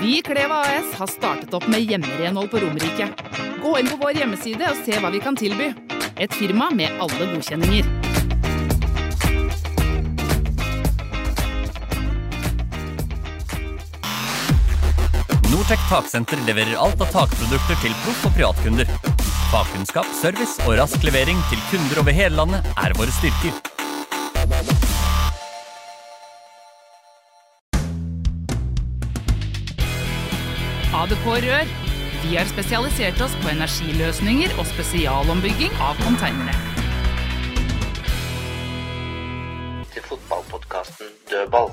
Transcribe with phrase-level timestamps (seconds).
[0.00, 3.08] Vi i Kleva AS har startet opp med hjemmerenhold på Romerike.
[3.62, 5.66] Gå inn på vår hjemmeside og se hva vi kan tilby.
[6.16, 7.84] Et firma med alle godkjenninger.
[15.52, 18.88] Nortec Taksenter leverer alt av takprodukter til proff- og privatkunder.
[19.52, 23.69] Fagkunnskap, service og rask levering til kunder over hele landet er våre styrker.
[31.00, 31.68] ADK Rør.
[32.20, 36.52] Vi har spesialisert oss på energiløsninger og spesialombygging av containere.
[39.90, 41.72] til fotballpodkasten Dødball.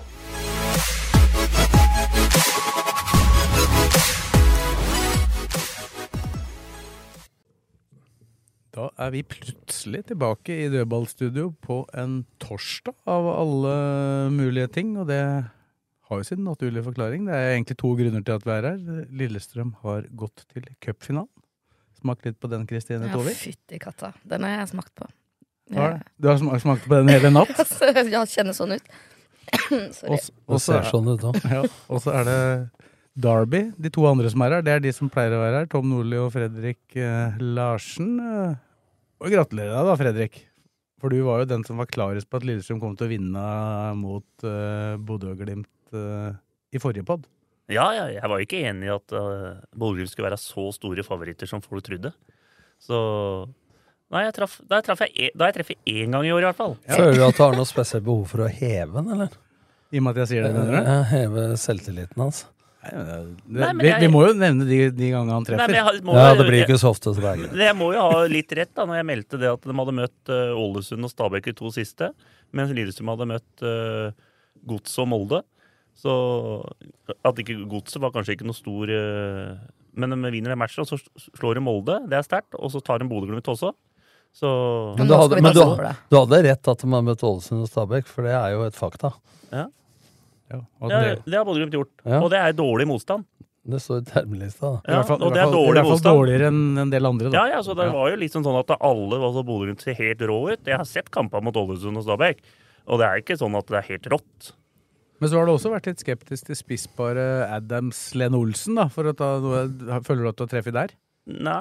[8.77, 13.77] Da er vi plutselig tilbake i dødballstudio på en torsdag av alle
[14.31, 15.21] mulige ting, og det
[16.07, 17.25] har jo sin naturlige forklaring.
[17.27, 18.79] Det er egentlig to grunner til at vi er her.
[19.21, 21.29] Lillestrøm har gått til cupfinalen.
[21.97, 24.11] Smak litt på den, Kristine Ja, fytti katta.
[24.27, 25.07] Den har jeg smakt på.
[25.75, 26.27] Har du?
[26.29, 27.57] Har smakt på den hele natt?
[28.13, 28.91] ja, kjennes sånn ut.
[29.97, 30.19] Sorry.
[30.45, 31.09] Og og så er- sånn.
[31.55, 32.39] Ja, og så er det
[33.17, 34.65] Derby, de to andre som er her.
[34.65, 35.69] Det er de som pleier å være her.
[35.71, 38.13] Tom Nordli og Fredrik eh, Larsen.
[38.21, 38.59] Eh,
[39.17, 40.37] og gratulerer deg da, Fredrik.
[41.01, 43.47] For du var jo den som var klarest på at Lillestrøm kom til å vinne
[43.97, 46.33] mot eh, Bodø og Glimt eh,
[46.75, 47.27] i forrige pod.
[47.71, 51.49] Ja, ja, jeg var ikke enig i at uh, Bodø-Glimt skulle være så store favoritter
[51.49, 52.13] som folk trodde.
[52.79, 52.99] Så
[54.07, 56.55] Nei, jeg traff, da traff jeg, da jeg treffet én gang i år, i hvert
[56.55, 56.77] fall.
[56.87, 59.33] Føler du at du har noe spesielt behov for å heve den, eller?
[59.91, 60.93] I og med at jeg sier det, mener du?
[61.11, 62.45] Heve selvtilliten hans.
[62.87, 63.17] Nei, det-
[63.51, 65.67] Nei, vi, jeg- vi må jo nevne de, de gangene han treffer.
[65.67, 67.99] Nei, jeg må Ja, det blir ikke så ofte, så det er Jeg må jo
[67.99, 71.11] ha litt rett da, når jeg meldte det at de hadde møtt uh, Ålesund og
[71.11, 72.13] Stabæk i to siste,
[72.53, 74.11] mens Lillestrøm hadde møtt uh,
[74.63, 75.43] Godset og Molde.
[75.97, 76.13] Så
[77.25, 79.57] at ikke Godset var kanskje ikke noe stor uh,
[79.97, 80.99] Men de vinner den matchen, og så
[81.39, 81.95] slår de Molde.
[82.09, 82.53] Det er sterkt.
[82.59, 83.73] Og så tar de Bodø-Glimt også.
[84.37, 84.49] Så
[84.99, 85.63] Men, du hadde, men du,
[86.11, 88.77] du hadde rett at de har møtt Ålesund og Stabæk, for det er jo et
[88.77, 89.15] fakta.
[89.49, 89.65] Ja.
[90.51, 91.89] Ja, Ja, det har Bodø-Glimt gjort.
[92.05, 92.21] Ja.
[92.21, 93.25] Og det er dårlig motstand.
[93.67, 94.69] Det står i termelista.
[94.69, 94.77] da.
[94.85, 97.31] I hvert fall, og det er dårlig i hvert fall dårligere enn en del andre,
[97.33, 97.41] da.
[97.41, 100.37] Ja, ja, så det var jo liksom sånn at alle altså Bodø-Glimt ser helt rå
[100.53, 100.61] ut.
[100.61, 102.39] Jeg har sett kamper mot Ålesund og Stabæk,
[102.87, 104.53] og det er ikke sånn at det er helt rått.
[105.17, 108.85] Men så har du også vært litt skeptisk til spissbare Adams Lene Olsen, da.
[108.93, 110.93] For å ta noe føler du at du har treffet der?
[111.27, 111.57] Nei,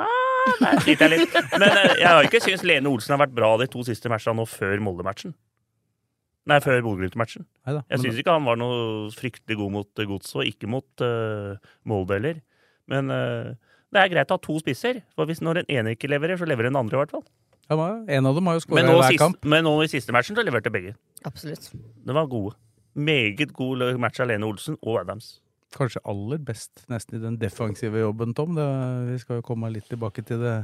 [0.63, 1.37] nei sliter jeg litt.
[1.61, 4.39] Men eh, jeg har ikke syntes Lene Olsen har vært bra de to siste matchene
[4.39, 5.35] nå før Molde-matchen.
[6.47, 7.43] Nei, før Bodø-Glimt-matchen.
[7.67, 11.57] Jeg syns ikke han var noe fryktelig god mot eh, Godset, og ikke mot uh,
[11.91, 12.39] Molde heller.
[12.87, 13.57] Men uh,
[13.91, 16.47] det er greit å ha to spisser, for hvis når den ene ikke leverer, så
[16.47, 17.27] leverer den andre i hvert fall.
[17.67, 19.41] Ja, en av dem har jo skåra i hver kamp.
[19.43, 20.95] men nå i siste matchen så leverte begge.
[21.27, 21.73] Absolutt.
[21.75, 22.55] Det var gode.
[22.97, 25.37] Meget god match av Lene Olsen og Adams.
[25.77, 28.55] Kanskje aller best nesten i den defensive jobben, Tom.
[28.57, 28.67] Det,
[29.11, 30.57] vi skal jo komme litt tilbake til det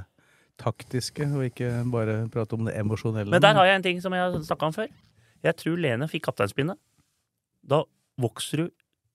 [0.63, 3.33] taktiske, og ikke bare prate om det emosjonelle.
[3.33, 4.89] Men der har jeg en ting som jeg har snakka om før.
[5.43, 6.81] Jeg tror Lene fikk kapteinspinnet.
[7.63, 7.83] Da
[8.21, 8.67] vokser du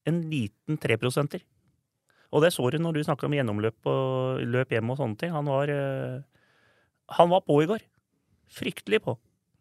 [0.08, 1.44] en liten treprosenter.
[2.36, 5.32] Og det så du når du snakka om gjennomløp og løp hjem og sånne ting.
[5.32, 6.20] Han var, eh,
[7.18, 7.86] han var på i går.
[8.52, 9.16] Fryktelig på.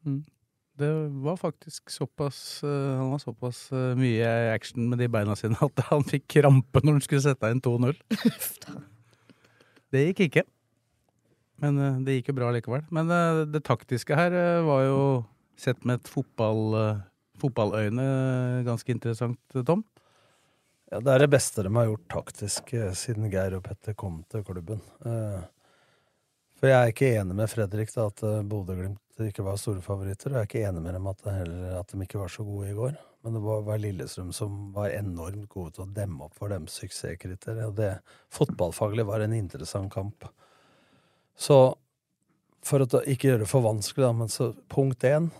[0.07, 0.25] Mm.
[0.77, 5.57] Det var faktisk såpass eh, Han var såpass eh, mye action med de beina sine
[5.69, 7.97] at han fikk krampe når han skulle sette inn 2-0.
[9.95, 10.45] det gikk ikke.
[11.65, 12.85] Men eh, det gikk jo bra likevel.
[12.93, 13.11] Men
[13.53, 14.37] det taktiske her
[14.67, 15.03] var jo
[15.57, 16.77] sett med et fotball,
[17.41, 18.05] fotballøyne
[18.67, 19.87] ganske interessant, Tom.
[20.93, 24.45] Ja, det er det beste de har gjort taktisk siden Geir og Petter kom til
[24.47, 24.85] klubben.
[26.57, 28.45] For jeg er ikke enig med Fredrik da, at eh,
[29.17, 30.31] Bodø-Glimt ikke var store favoritter.
[30.31, 32.71] Og jeg er ikke enig med dem at, heller, at de ikke var så gode
[32.71, 32.97] i går.
[33.25, 36.77] Men det var, var Lillestrøm som var enormt gode til å demme opp for deres
[36.77, 37.71] suksesskriterier.
[37.71, 37.95] Og det
[38.31, 40.29] fotballfaglig var en interessant kamp.
[41.37, 41.77] Så
[42.67, 45.31] for å ikke gjøre det for vanskelig, da, men så punkt én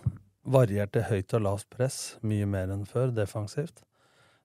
[0.47, 3.83] varierte høyt og lavt press mye mer enn før, defensivt.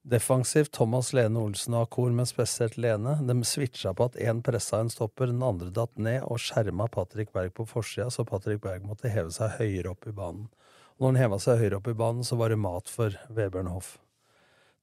[0.03, 3.15] Defensivt Thomas Lene Olsen og Akor, men spesielt Lene.
[3.23, 7.31] De switcha på at én pressa en stopper, den andre datt ned og skjerma Patrick
[7.31, 10.49] Berg på forsida, så Patrick Berg måtte heve seg høyere opp i banen.
[10.97, 13.71] Og når han heva seg høyere opp i banen, så var det mat for Vebjørn
[13.71, 13.97] Hoff.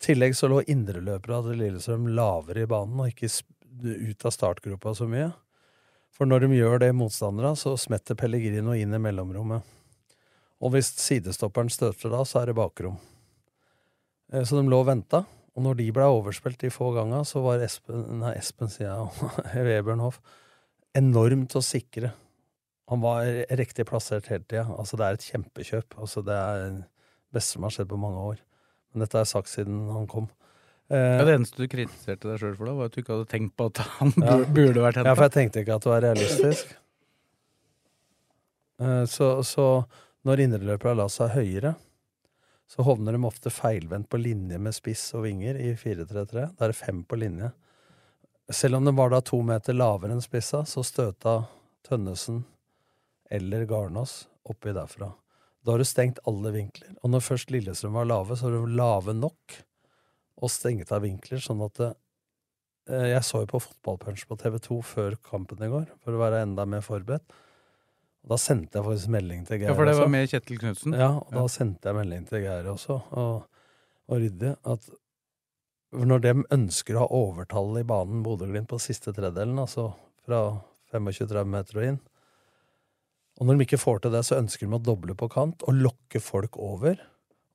[0.00, 3.28] tillegg så lå indreløpere til Lillestrøm lavere i banen og ikke
[3.84, 5.28] ut av startgropa så mye.
[6.16, 9.68] For når de gjør det, motstandere, så smetter Pellegrino inn i mellomrommet.
[10.64, 12.96] Og hvis sidestopperen støter da, så er det bakrom.
[14.32, 15.24] Eh, Så de lå og venta.
[15.56, 19.30] Og når de ble overspilt de få gangene, så var Espen, nei, Espen sier jeg,
[19.66, 20.20] Vebjørn Hoff
[20.96, 22.12] enormt å sikre.
[22.90, 23.26] Han var
[23.58, 24.64] riktig plassert hele tida.
[24.74, 25.94] Altså, det er et kjempekjøp.
[26.02, 26.86] Altså, det er det
[27.34, 28.40] beste som har skjedd på mange år.
[28.90, 30.26] Men dette er sagt siden han kom.
[30.90, 33.28] Eh, Ja, det eneste du kritiserte deg sjøl for, da, var at du ikke hadde
[33.30, 34.38] tenkt på at han Ja.
[34.42, 35.06] burde, vært henta.
[35.12, 36.72] Ja, for jeg tenkte ikke at det var realistisk.
[38.80, 39.64] Eh, Så, så
[40.24, 41.74] når indreløperne la seg høyere,
[42.70, 46.44] så hovner de ofte feilvendt på linje med spiss og vinger i 4-3-3.
[46.54, 47.50] Da er det fem på linje.
[48.50, 51.40] Selv om den var da to meter lavere enn spissa, så støta
[51.86, 52.44] Tønnesen
[53.30, 55.10] eller Garnås oppi derfra.
[55.66, 56.94] Da har du stengt alle vinkler.
[57.02, 59.58] Og når først Lillestrøm var lave, så var du lave nok
[60.40, 61.90] og stengt av vinkler, sånn at det,
[62.90, 66.42] Eh, Jeg så jo på Fotballpunch på TV2 før kampen i går, for å være
[66.44, 67.24] enda mer forberedt.
[68.24, 69.70] Og da sendte jeg faktisk melding til Geir.
[69.70, 70.02] Ja, for det også.
[70.04, 70.92] var med Kjetil Knutsen.
[70.98, 71.46] Ja, og da Ja.
[71.48, 73.46] sendte jeg melding til Geir også, og,
[74.08, 74.90] og Rydde, at
[75.92, 79.94] når de ønsker å ha overtallet i banen Bodø-Glimt på siste tredelen, altså
[80.26, 80.60] fra
[80.92, 82.00] 25-30 meter og inn,
[83.40, 85.74] og når de ikke får til det, så ønsker de å doble på kant og
[85.80, 86.98] lokke folk over.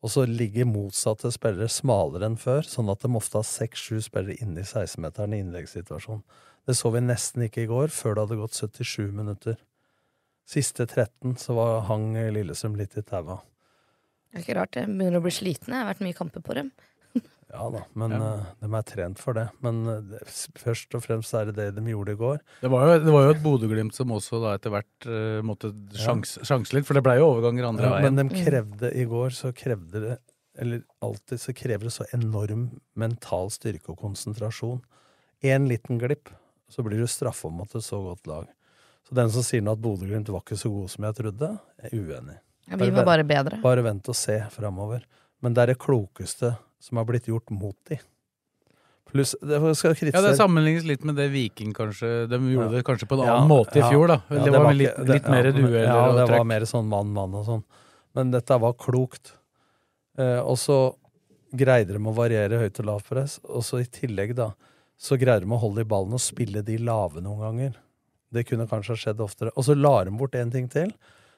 [0.02, 4.36] Og så ligger motsatte spillere smalere enn før, sånn at de ofte har seks-sju spillere
[4.42, 6.24] inne i 16-meteren i innleggssituasjonen.
[6.66, 9.58] Det så vi nesten ikke i går, før det hadde gått 77 minutter.
[10.46, 13.40] Siste 13 så var, hang Lillestrøm litt i taua.
[14.30, 15.74] Det er ikke rart, jeg begynner å bli sliten.
[15.74, 16.74] Jeg har vært mye kamper på dem.
[17.56, 18.18] Ja da, men Ja.
[18.20, 19.46] Uh, de er trent for det.
[19.64, 20.20] Men det,
[20.60, 22.40] først og fremst er det det de gjorde i går.
[22.60, 25.70] Det var jo, det var jo et Bodø-Glimt som også da etter hvert uh, måtte
[25.96, 28.18] sjans, litt, for det blei jo overganger andre Ja, veien.
[28.18, 30.18] men de krevde i går, så krevde det
[30.60, 32.66] Eller alltid så krever det så enorm
[32.98, 34.82] mental styrke og konsentrasjon.
[35.46, 36.34] En liten glipp,
[36.68, 38.52] så blir du straffa at det så godt lag.
[39.06, 41.52] Så den som sier nå at Bodø-Glimt var ikke så god som jeg trodde,
[41.84, 42.40] er uenig.
[42.66, 43.60] Ja, vi var bare bedre.
[43.62, 45.04] Bare vent og se framover.
[45.46, 48.00] Men det er det klokeste som har blitt gjort mot de.
[49.06, 52.78] Pluss det skal Ja, Det sammenlignes litt med det Viking kanskje De gjorde Ja.
[52.78, 54.18] det kanskje på en Ja, annen måte i fjor, da.
[54.30, 56.66] Ja, det, det var, var litt, litt mer ja, dueller Ja, og det var mer
[56.66, 57.64] sånn mann-mann og sånn.
[58.16, 59.36] Men dette var klokt.
[60.18, 60.96] Eh, og så
[61.54, 63.40] greide de å variere høyt og lavt press.
[63.46, 64.50] Og så i tillegg, da,
[64.98, 67.76] så greide de å holde i ballen og spille de lave noen ganger.
[68.36, 69.54] Det kunne kanskje ha skjedd oftere.
[69.56, 70.92] Og så la de bort én ting til.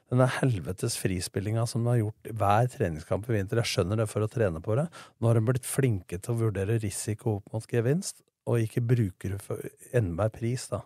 [0.08, 3.60] Denne helvetes frispillinga som de har gjort hver treningskamp i vinter.
[3.62, 4.88] Jeg skjønner det for å trene på det.
[5.20, 9.36] Nå har de blitt flinke til å vurdere risiko opp mot gevinst, og ikke bruker
[9.36, 9.60] det for
[9.96, 10.86] enhver pris, da.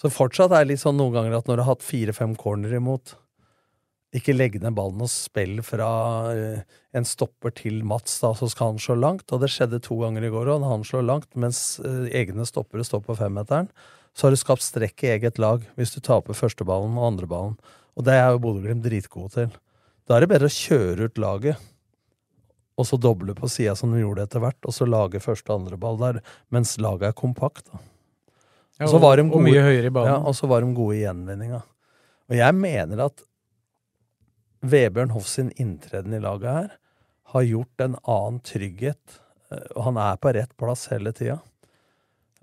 [0.00, 2.72] Så fortsatt er det litt sånn noen ganger at når du har hatt fire-fem corner
[2.78, 3.14] imot,
[4.16, 5.90] ikke legge ned ballen og spill fra
[6.32, 6.62] eh,
[6.96, 9.28] en stopper til Mats, da, så skal han slå langt.
[9.30, 12.86] Og det skjedde to ganger i går, og han slår langt, mens eh, egne stoppere
[12.86, 13.70] står på femmeteren.
[14.14, 17.56] Så har du skapt strekk i eget lag hvis du taper førsteballen og andreballen.
[17.96, 19.52] Og det er jo Bodø-Glimt dritgode til.
[20.08, 21.56] Da er det bedre å kjøre ut laget,
[22.80, 25.60] og så doble på sida som de gjorde etter hvert, og så lage første og
[25.60, 26.20] andre ball der,
[26.50, 27.66] mens laget er kompakt.
[27.70, 27.78] da.
[28.80, 30.06] Ja, Og så var og- mye høyere i banen.
[30.08, 31.62] Ja, og så var de gode i gjenvinninga.
[32.30, 33.22] Og jeg mener at
[34.62, 36.70] Vebjørn Hoff sin inntreden i laget her
[37.32, 39.20] har gjort en annen trygghet.
[39.50, 41.40] eh, Og han er på rett plass hele tida.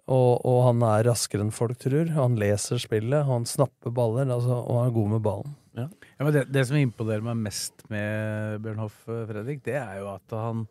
[0.08, 2.08] Og, og han er raskere enn folk tror.
[2.16, 5.56] Han leser spillet, han snapper baller, altså, og han er god med ballen.
[5.78, 5.88] Ja,
[6.24, 10.08] men det, det som imponerer meg mest med Bjørn Hoff, eh, Fredrik, det er jo
[10.16, 10.64] at han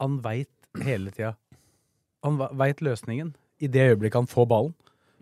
[0.00, 0.48] Han veit
[0.84, 1.34] hele tida.
[2.24, 3.34] Han veit løsningen
[3.64, 4.74] i det øyeblikket han får ballen.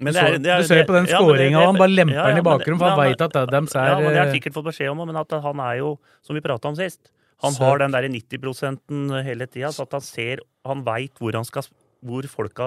[0.03, 1.77] Men du, det er- det er- du ser på den ja, og skåringa, det- han
[1.79, 4.11] bare lemper ja, den i bakgrunnen, for han vet veit at Adams er Ja, men
[4.11, 6.69] det har eh, sikkert fått beskjed om, men at han er jo, som vi prata
[6.69, 7.11] om sist
[7.43, 11.45] Han har den der 90% hele tida, så at han ser Han veit hvor han
[11.45, 11.63] skal
[12.05, 12.67] hvor folka,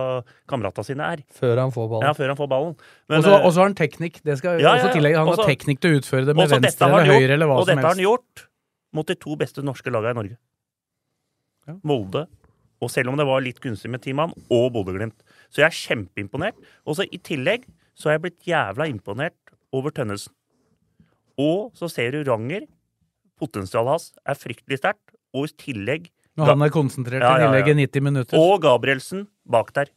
[0.50, 1.22] kameratene sine er.
[1.38, 2.08] Før han får ballen.
[2.10, 2.74] Ja, før han får ballen.
[3.10, 4.20] Og så og så har han teknikk.
[4.26, 5.18] Det skal Ja, ja, også tillegge.
[5.22, 7.60] Han Også- har teknikk til å utføre det med venstre eller høyre eller hva som
[7.60, 7.70] helst.
[7.70, 8.48] Og dette har han gjort
[8.94, 10.38] mot de to beste norske lagene i Norge.
[11.84, 12.28] Molde,
[12.82, 15.20] og selv om det var litt gunstig med Timan og Bodø-Glimt.
[15.52, 16.56] Så jeg er kjempeimponert.
[16.86, 17.66] Og så i tillegg
[17.98, 19.36] så har jeg blitt jævla imponert
[19.76, 20.32] over Tønnesen.
[21.38, 22.66] Og så ser du Ranger.
[23.40, 25.14] Potensialet hans er fryktelig sterkt.
[25.36, 28.38] Og i tillegg Når han er konsentrert i tillegg i 90 minutter.
[28.40, 29.90] Og Gabrielsen bak der.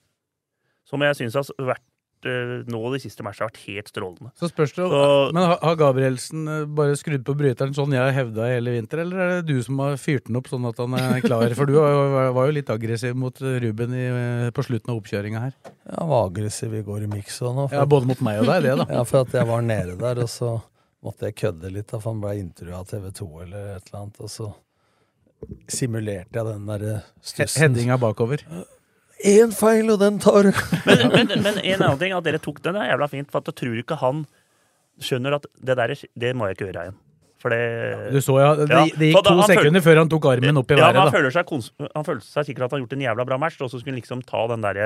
[0.89, 1.85] Som jeg syns har vært
[2.27, 4.31] eh, nå de siste matchene har vært helt strålende.
[4.37, 8.13] Så spørs det, Så- Men har- Gabrielsen eh, bare skrudd på bryteren sånn jeg har
[8.13, 10.93] hevda hele vinter, eller er det du som har fyrt den opp sånn at han
[10.99, 11.55] er klar?
[11.55, 14.05] For du var jo litt aggressiv mot Ruben i,
[14.47, 15.55] eh, på slutten av oppkjøringa her.
[15.65, 17.69] Jeg var aggressiv i går i mix og nå.
[17.73, 18.87] Ja, både mot meg og deg, det, da.
[18.99, 20.63] Ja, for at jeg var nede der, og så
[21.05, 24.03] måtte jeg kødde litt, da, for han ble intervjua av TV 2 eller et eller
[24.03, 24.51] annet, og så
[25.71, 27.63] simulerte jeg den derre stussen.
[27.63, 28.43] Headinga bakover.
[29.25, 30.53] Én feil, og den tar du!
[30.89, 33.29] Men, men, men en annen ting, at dere tok den, er jævla fint.
[33.31, 34.23] For at jeg tror ikke han
[35.01, 35.93] skjønner at det der,
[36.25, 36.97] det må jeg ikke gjøre igjen.
[37.41, 39.97] For det Du så ja, det, Ja, det gikk da- to sekunder føl- sekunder før
[40.03, 41.13] han tok armen opp i Ja, men han været.
[41.13, 41.19] da.
[41.19, 43.61] føler, seg kons han følte seg sikkert at han har gjort en jævla bra match,
[43.65, 44.81] og så skulle han liksom ta den der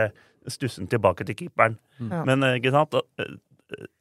[0.46, 1.78] stussen tilbake til keeperen.
[1.98, 2.12] Mm.
[2.28, 2.94] Men eh, ikke sant?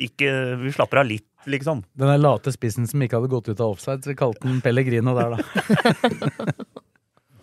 [0.02, 0.30] Ikke,
[0.62, 1.84] vi slapper av litt, liksom.
[2.00, 4.62] Den der late spissen som ikke hadde gått ut av offside, så vi kalte den
[4.66, 5.38] Pellegrino der, da.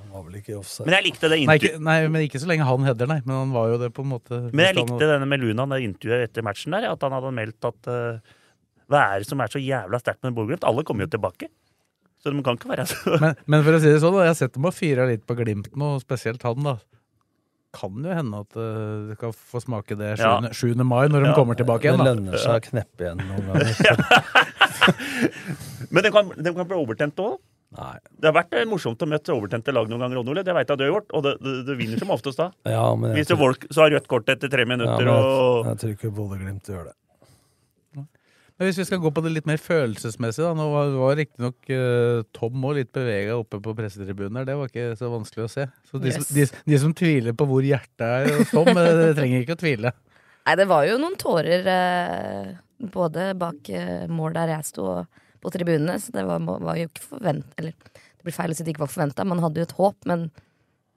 [0.00, 0.86] Han var vel ikke offside.
[0.88, 1.76] Men jeg likte det Nei, intervjuet.
[1.76, 3.20] ikke, nei, men ikke så lenge han header, nei.
[3.22, 4.40] Men han var jo det på en måte.
[4.50, 7.68] Men jeg likte denne med Luna, det intervjuet etter matchen der, at han hadde meldt
[7.68, 8.32] at uh,
[8.90, 10.66] hva er det som er så jævla sterkt med Bodø-Glimt?
[10.66, 11.46] Alle kommer jo tilbake.
[12.20, 14.36] Så de kan ikke være så Men, men for å si det sånn, jeg har
[14.36, 16.74] sett dem og fyra litt på Glimt nå, spesielt han, da.
[17.76, 20.24] Kan jo hende at uh, du kan få smake det 7.
[20.24, 20.40] Ja.
[20.50, 20.74] 7.
[20.82, 21.34] mai, når de Ja.
[21.36, 22.00] kommer tilbake igjen.
[22.02, 23.70] Det lønner seg å kneppe igjen noen ganger.
[25.94, 27.38] Men de kan, de kan bli overtent òg.
[27.78, 27.96] Nei.
[28.18, 30.42] Det har vært eh, morsomt å møte overtente lag noen ganger, Ole.
[30.46, 31.12] Det veit jeg du har gjort.
[31.14, 32.48] Og det, det, du vinner som oftest da.
[32.66, 35.12] Ja, men Hvis du tror- volk, så har rødt kort etter tre Ja, minutter, men
[35.14, 36.96] jeg, og jeg tror ikke Bodø-Glimt gjør det.
[38.60, 40.50] Men hvis vi skal gå på det litt mer følelsesmessig, da.
[40.58, 44.50] Nå var, var riktignok uh, Tom òg litt bevega oppe på pressetribunen der.
[44.50, 45.64] Det var ikke så vanskelig å se.
[45.88, 49.46] Så de, som- de, de som tviler på hvor hjertet er hos Tom, det trenger
[49.46, 49.94] ikke å tvile.
[50.44, 52.52] Nei, det var jo noen tårer eh,
[52.92, 55.96] både bak eh, mål der jeg sto, og på tribunene.
[56.04, 58.84] Så det var, var jo ikke forventa Eller det blir feil å si det ikke
[58.84, 59.24] var forventa.
[59.24, 60.28] Man hadde jo et håp, men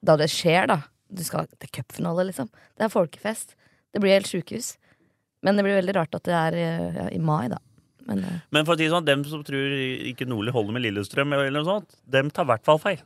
[0.04, 0.82] da det skjer, da
[1.14, 2.48] du skal, Det er cupfinale, liksom.
[2.76, 3.56] Det er folkefest.
[3.94, 4.74] Det blir helt sjukehus.
[5.44, 7.60] Men det blir veldig rart at det er eh, ja, i mai, da.
[8.08, 9.74] Men eh, Men for å si sånn, dem som tror
[10.12, 13.02] ikke Nordli holder med Lillestrøm, eller noe sånt, dem tar i hvert fall feil.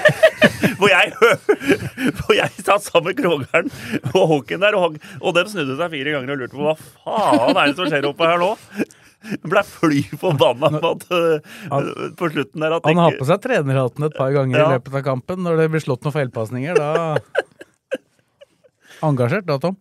[0.80, 1.12] hvor, jeg,
[2.20, 3.68] hvor jeg satt sammen med Krogeren
[4.14, 7.60] og Håken der, og, og dem snudde seg fire ganger og lurte på hva faen
[7.60, 8.50] er det som skjer oppe her nå?
[9.44, 11.02] Ble fly forbanna på at
[11.68, 14.68] han, på slutten der at Han har på seg trenerhatten et par ganger Ja.
[14.70, 15.42] i løpet av kampen.
[15.44, 17.18] Når det blir slått noen feilpasninger, da
[19.10, 19.76] Engasjert da, Tom?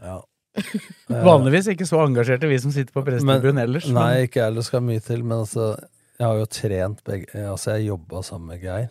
[0.00, 0.22] Ja.
[1.10, 3.88] Vanligvis ikke så engasjerte vi som sitter på pressetribunen Men- ellers.
[3.90, 5.72] Nei, ikke heller skal mye til, men altså
[6.18, 8.88] Jeg har jo trent begge Altså, jeg jobba sammen med Geir.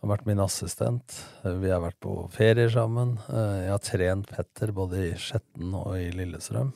[0.00, 1.18] Han har vært min assistent.
[1.44, 3.18] Vi har vært på ferier sammen.
[3.28, 6.72] Eh, Jeg har trent Petter både i Skjetten og i Lillestrøm.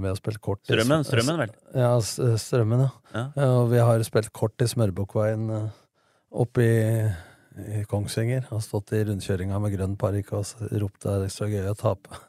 [0.00, 1.50] Vi har spilt kort i Strømmen, Strømmen vel?
[1.74, 2.84] Ja, Strømmen,
[3.14, 3.24] ja.
[3.36, 3.48] Ja.
[3.60, 5.70] Og vi har spilt kort i Smørbukkveien eh,
[6.32, 7.10] oppe i,
[7.58, 8.46] i Kongsvinger.
[8.54, 12.20] og stått i rundkjøringa med grønn parykk og ropt det er ekstra gøy å tape.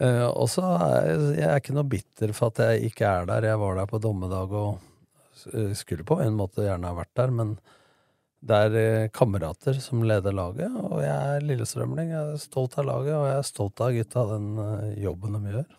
[0.00, 3.50] uh, og så er jeg, er ikke noe bitter for at jeg ikke er der.
[3.52, 4.80] Jeg var der på dommedag og
[5.52, 7.56] eh, skulle på en måte gjerne ha vært der, men
[8.44, 12.12] det er eh, kamerater som leder laget, og jeg er lillestrømling.
[12.12, 15.54] Jeg er stolt av laget, og jeg er stolt av gutta, den eh, jobben de
[15.54, 15.70] gjør.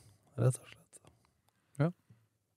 [0.41, 0.81] Rett og slett.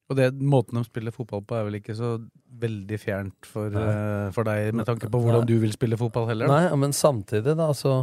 [0.08, 2.14] Og det, måten de spiller fotball på, er vel ikke så
[2.62, 5.50] veldig fjernt for, eh, for deg, med tanke på hvordan Nei.
[5.50, 6.48] du vil spille fotball heller?
[6.48, 6.60] da?
[6.64, 8.00] Nei, men samtidig da, så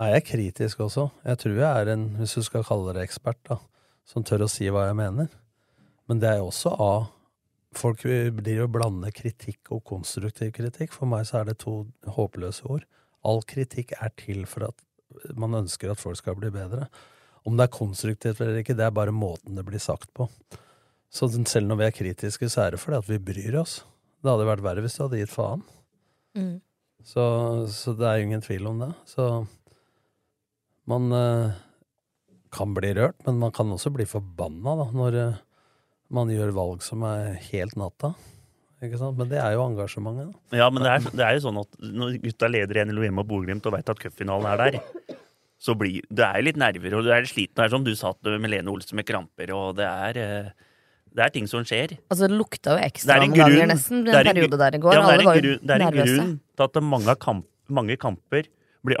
[0.00, 1.08] er jeg kritisk også.
[1.26, 3.58] Jeg tror jeg er en, hvis du skal kalle det ekspert, da,
[4.06, 5.32] som tør å si hva jeg mener.
[6.08, 7.08] Men det er jo også av
[7.70, 10.90] Folk blir jo blande kritikk og konstruktiv kritikk.
[10.90, 11.84] For meg så er det to
[12.16, 12.82] håpløse ord.
[13.22, 16.88] All kritikk er til for at man ønsker at folk skal bli bedre.
[17.46, 20.26] Om det er konstruktivt eller ikke, det er bare måten det blir sagt på.
[21.10, 23.80] Så selv når vi er kritiske, så er det fordi at vi bryr oss.
[24.20, 25.64] Det hadde vært verre hvis du hadde gitt faen.
[26.38, 26.58] mm.
[27.00, 27.22] Så,
[27.72, 28.90] så det er jo ingen tvil om det.
[29.08, 29.24] Så
[30.90, 31.54] man eh,
[32.52, 35.38] kan bli rørt, men man kan også bli forbanna da, når eh,
[36.12, 38.12] man gjør valg som er helt natta.
[38.84, 39.18] Ikke sant?
[39.18, 40.36] Men det er jo engasjementet.
[40.50, 40.60] Da.
[40.62, 43.28] Ja, men det er, det er jo sånn at når gutta leder 1-0 hjemme og
[43.32, 45.16] Bodø-Glimt og veit at cupfinalen er der,
[45.60, 47.58] så blir det er litt nerver, og du er litt sliten.
[47.58, 50.68] Det er som du sa med Lene Olsen med kramper, og det er eh,
[51.16, 51.96] det er ting som skjer.
[52.10, 54.76] Altså, det lukta jo Det er ekstra en ganger nesten det en er periode der
[54.78, 54.94] i går.
[54.94, 57.16] Ja, det er Alle en var jo grunn- det er en grunn til at mange,
[57.26, 58.48] kamp, mange kamper
[58.86, 58.96] blir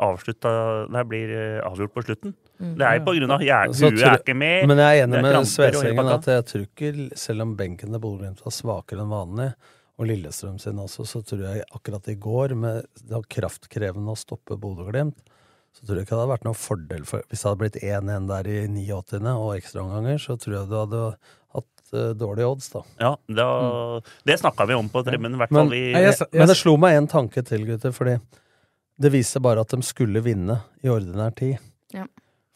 [0.90, 2.34] Nei, blir eh, avgjort på slutten.
[2.60, 2.74] Mm.
[2.76, 4.66] Det er på grunn av jeg, huet tror- er ikke med.
[4.68, 8.42] Men jeg er enig med Svesengen at jeg tror ikke, selv om benken til Bodø-Glimt
[8.44, 9.54] var svakere enn vanlig,
[10.00, 14.16] og Lillestrøm sin også, så tror jeg akkurat i går, med det var kraftkrevende å
[14.18, 15.16] stoppe Bodø-Glimt,
[15.72, 18.26] så tror jeg ikke det hadde vært noen fordel for Hvis det hadde blitt 1-1
[18.28, 19.34] der i 89.
[19.38, 21.02] og ekstraomganger, så tror jeg du hadde
[21.54, 22.82] hatt uh, dårlige odds, da.
[23.00, 23.48] Ja, da,
[24.26, 26.98] Det snakka vi om på Trimmen, i hvert Men, fall i men det slo meg
[26.98, 28.18] en tanke til, gutter, fordi
[29.00, 31.56] det viste bare at de skulle vinne i ordinær tid.
[31.96, 32.04] Ja.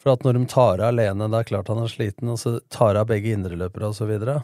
[0.01, 2.59] For at når de tar av Lene, det er klart han er sliten, og så
[2.73, 4.43] tar av begge indreløpere og så videre,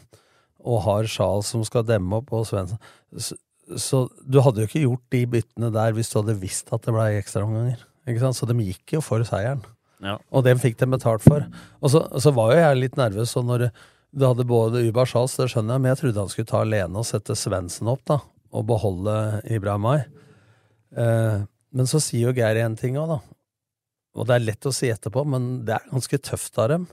[0.62, 2.82] og har Charles som skal demme opp, og Svensson
[3.18, 3.36] så,
[3.78, 6.94] så du hadde jo ikke gjort de byttene der hvis du hadde visst at det
[6.96, 7.86] ble ekstraomganger.
[8.34, 9.62] Så de gikk jo for seieren.
[10.02, 10.18] Ja.
[10.34, 11.46] Og den fikk de betalt for.
[11.80, 13.68] Og så, så var jo jeg litt nervøs, og når
[14.12, 17.00] du hadde både og Charles, det skjønner jeg, men jeg trodde han skulle ta alene
[17.00, 18.20] og sette Svendsen opp, da.
[18.52, 19.16] og beholde
[19.48, 20.02] Ibrahim Ay.
[21.00, 23.20] Eh, men så sier jo Geir en ting òg, da.
[24.20, 26.90] Og det er lett å si etterpå, men det er ganske tøft av dem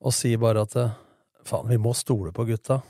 [0.00, 0.96] å si bare at eh,
[1.46, 2.80] faen, vi må stole på gutta.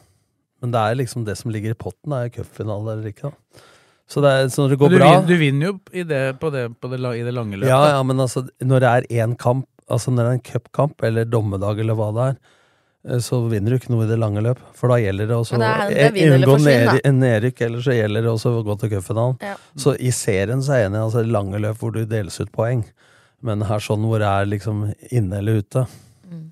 [0.60, 3.28] Men det er liksom det som ligger i potten, er cupfinale eller ikke.
[3.28, 3.66] da.
[4.10, 6.22] Så det er, så når det går du, bra vin, du vinner jo i det,
[6.40, 7.70] på det, på det, i det lange løpet.
[7.70, 11.04] Ja, ja, men altså, når det er én kamp, altså når det er en cupkamp
[11.06, 12.40] eller dommedag eller hva det er,
[13.00, 14.58] så vinner du ikke noe i det lange løp.
[14.76, 16.56] For da gjelder det også å unngå
[17.08, 19.38] en nedrykk, eller så gjelder det også å gå til cupfinalen.
[19.40, 19.54] Ja.
[19.80, 22.84] Så i serien så er jeg enig, altså lange løp hvor du deles ut poeng,
[23.40, 25.86] men her sånn hvor det er liksom inne eller ute.
[26.28, 26.46] Mm.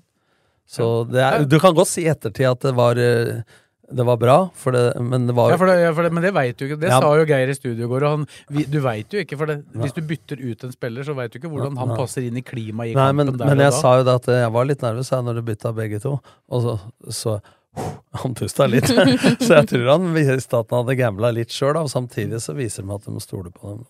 [0.69, 3.43] Så det er, du kan godt si i ettertid at det var, eh,
[3.91, 6.23] det var bra, for det, men det var Ja, for det, ja, for det, men
[6.23, 6.77] det veit du ikke.
[6.79, 6.99] Det Ja.
[7.01, 8.03] sa jo Geir i studio i går.
[8.05, 11.03] Og han, vi, du veit jo ikke, for det, hvis du bytter ut en spiller,
[11.07, 11.97] så veit du ikke hvordan han Nei.
[11.97, 13.79] passer inn i klimaet i Nei, kampen men, der men og jeg da.
[13.81, 16.13] sa jo det at jeg var litt nervøs jeg, når du bytta begge to.
[16.49, 16.77] Og så,
[17.09, 17.39] så
[18.23, 18.87] Han pusta litt.
[19.45, 22.83] så jeg tror han visste at han hadde gambla litt sjøl, og samtidig så viser
[22.85, 23.85] de at de må stole på dem.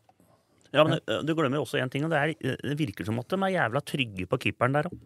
[0.75, 3.17] Ja, men eh, Du glemmer jo også én ting, og det, er, det virker som
[3.19, 4.99] at de er jævla trygge på keeperen der òg.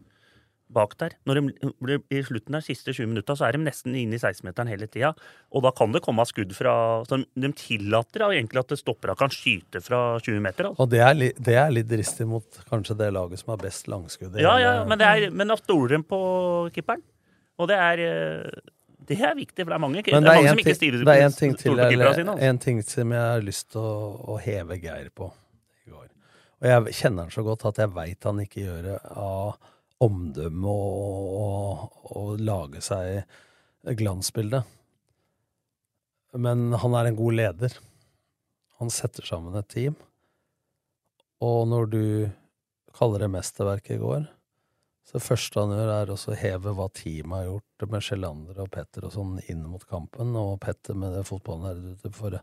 [0.74, 1.16] Bak der.
[1.30, 4.22] Når de blir I slutten der, siste 20 minutta så er de nesten inne i
[4.22, 5.14] 16-meteren hele tida.
[5.54, 6.76] Og da kan det komme av skudd fra
[7.08, 10.70] så De tillater egentlig at stoppera kan skyte fra 20 meter.
[10.72, 10.84] Altså.
[10.84, 13.90] Og det er, li, det er litt dristig mot kanskje det laget som har best
[13.92, 14.38] langskudd.
[14.42, 16.22] Ja, ja, men, det er, men da stoler de på
[16.76, 17.04] keeperen.
[17.62, 18.64] Og det er eh,
[19.08, 21.04] det er viktig, for det er mange, det Men er mange som ikke ting- stiler
[21.04, 22.32] det er en ting til eller, sine.
[22.32, 22.46] Altså.
[22.50, 25.28] en ting som jeg har lyst til å, å heve Geir på
[25.86, 26.08] i går.
[26.62, 29.58] Og jeg kjenner han så godt at jeg veit han ikke gjør det av
[30.04, 33.24] omdømme og, og, lage seg
[34.00, 34.64] glansbilde.
[36.34, 37.76] Men han er en god leder.
[38.82, 39.98] Han setter sammen et team.
[41.44, 42.04] Og når du
[42.96, 44.26] kaller det mesterverket i går,
[45.04, 48.70] så det første han gjør, er å heve hva teamet har gjort med Sjelander og
[48.72, 52.38] Petter og sånn inn mot kampen, og Petter med det fotballen ute for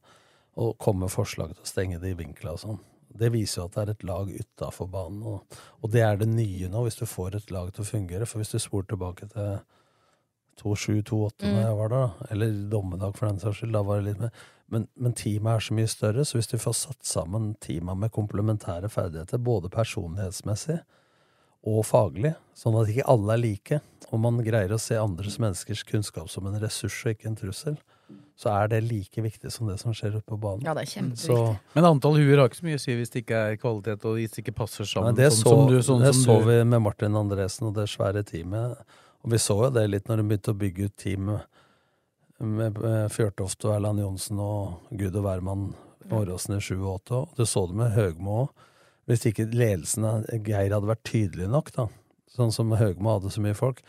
[0.61, 2.83] å komme med forslag til å stenge de vinklene og sånn.
[3.11, 6.29] Det viser jo at det er et lag utafor banen, og, og det er det
[6.31, 8.29] nye nå, hvis du får et lag til å fungere.
[8.29, 9.59] For hvis du spoler tilbake til
[10.61, 11.59] 2-7-2-8 Mm.
[11.62, 14.33] jeg var der, da, eller dommedag for den saks skyld, da var det litt mer
[14.70, 18.12] men, men teamet er så mye større, så hvis du får satt sammen teamet med
[18.14, 20.77] komplementære ferdigheter, både personlighetsmessig
[21.66, 25.83] og faglig, sånn at ikke alle er like, og man greier å se andres menneskers
[25.88, 27.81] kunnskap som en ressurs og ikke en trussel,
[28.40, 30.62] så er det like viktig som det som skjer ute på banen.
[30.64, 31.26] Ja, det er kjempeviktig.
[31.29, 34.05] Så- Men antall huer har ikke så mye å si hvis det ikke er kvalitet
[34.09, 35.12] og hvis det ikke passer sammen.
[35.14, 36.46] Nei, det sånn så, som du, sånn det som så du.
[36.48, 38.79] vi med Martin Andresen og det svære teamet.
[39.22, 41.42] Og vi så jo det litt når de begynte å bygge ut teamet
[42.40, 42.74] med
[43.12, 45.74] Fjørtoft og Erland Johnsen og Gud og hvermann
[46.11, 47.18] Åråsen i 7 og 8.
[47.29, 48.48] Og du så det med Høgmo òg.
[49.11, 51.88] Hvis ikke ledelsen av Geir hadde vært tydelig nok, da.
[52.35, 53.83] Sånn som Høgmo hadde så mye folk.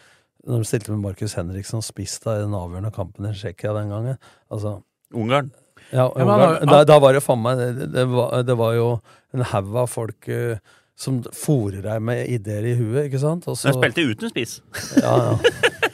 [0.48, 3.92] Når de stilte med Markus Henriksen spiss da i den avgjørende kampen i Tsjekkia den
[3.94, 4.18] gangen
[4.50, 4.80] altså,
[5.14, 5.52] Ungarn.
[5.92, 6.72] Ja, Ja, men han Ungarn.
[6.72, 8.88] da, da var det faen meg det, det, var, det var jo
[9.36, 10.56] en haug av folk uh,
[10.98, 13.48] som fòrer deg med ideer i huet, ikke sant?
[13.52, 14.60] Og så- spilte uten spiss.
[15.02, 15.38] Ja, ja.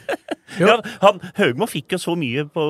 [0.58, 0.72] Ja,
[1.04, 2.62] han, Høgmo fikk jo så mye på,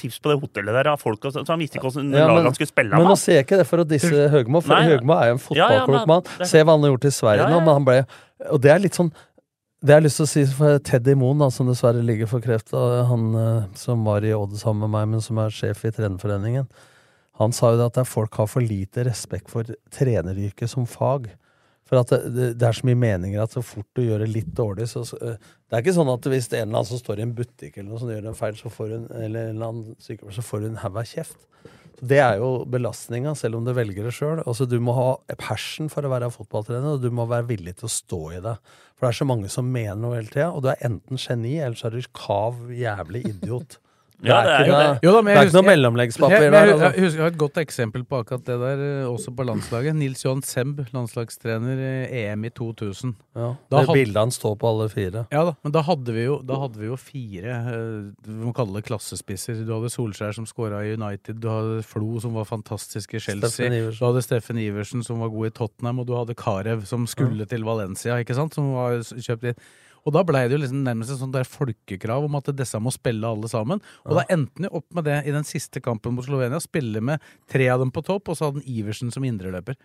[0.00, 2.46] tips på det hotellet der av folk, så han visste ikke hvordan Ja, lag men,
[2.48, 4.80] han skulle spille men nå ser jeg ikke det for å disse Høgmo, for.
[4.86, 6.30] Høgmo er jo en Ja, ja, fotballklok mann.
[6.48, 7.98] Se hva han har gjort i Sverige Ja, nå, men han ble
[8.54, 9.10] Og det er litt sånn
[9.84, 12.40] Det har jeg lyst til å si for Teddy Moen, da, som dessverre ligger for
[12.40, 15.90] kreft, han eh, som var i Odd sammen med meg, men som er sjef i
[15.92, 16.70] Trenerforeningen,
[17.36, 21.28] han sa jo det at folk har for lite respekt for treneryrket som fag.
[21.84, 24.54] For at det, det, er så mye meninger at så fort du gjør det litt
[24.56, 27.02] dårlig, så eh, Det er ikke sånn at hvis det er en eller annen som
[27.02, 28.56] står i en butikk eller noe sånt, gjør en feil,
[28.88, 31.44] eller en eller annen sykepleier, så får hun en haug av kjeft.
[32.02, 34.42] Det er jo belastninga, selv om du velger det sjøl.
[34.42, 35.08] Altså, du må ha
[35.40, 38.56] passion for å være fotballtrener, og du må være villig til å stå i det.
[38.94, 41.56] For det er så mange som mener noe hele tida, og du er enten geni,
[41.60, 43.78] eller så er du kav jævlig idiot.
[44.14, 45.00] Det Ja, er det er ikke jo noe, det.
[45.04, 46.52] Jo da, men det er ikke noe mellomleggspapir der.
[46.54, 46.88] jeg, Altså.
[46.94, 49.94] jeg husker jeg har et godt eksempel på akkurat det der, eh, også på landslaget.
[49.98, 53.14] Nils Johan Semb, landslagstrener i EM i 2000.
[53.36, 55.26] Ja, Da det had- bildet han står på alle fire.
[55.32, 58.54] Ja da, men da hadde vi jo, da hadde vi jo fire eh, vi må
[58.54, 59.64] kalle det klassespisser.
[59.66, 63.68] Du hadde Solskjær som skåra i United, du hadde Flo som var fantastisk i Chelsea,
[63.68, 67.44] du hadde Steffen Iversen som var god i Tottenham, og du hadde Carew som skulle
[67.46, 69.54] til Valencia, ikke sant, som var kjøpt inn.
[70.04, 72.92] Og da blei det jo liksom nærmest et sånt der folkekrav om at disse må
[72.92, 73.80] spille alle sammen.
[74.04, 76.60] Og da endte han jo opp med det i den siste kampen mot Slovenia.
[76.60, 79.78] Spille med tre av dem på topp, og så hadde han Iversen som indreløper.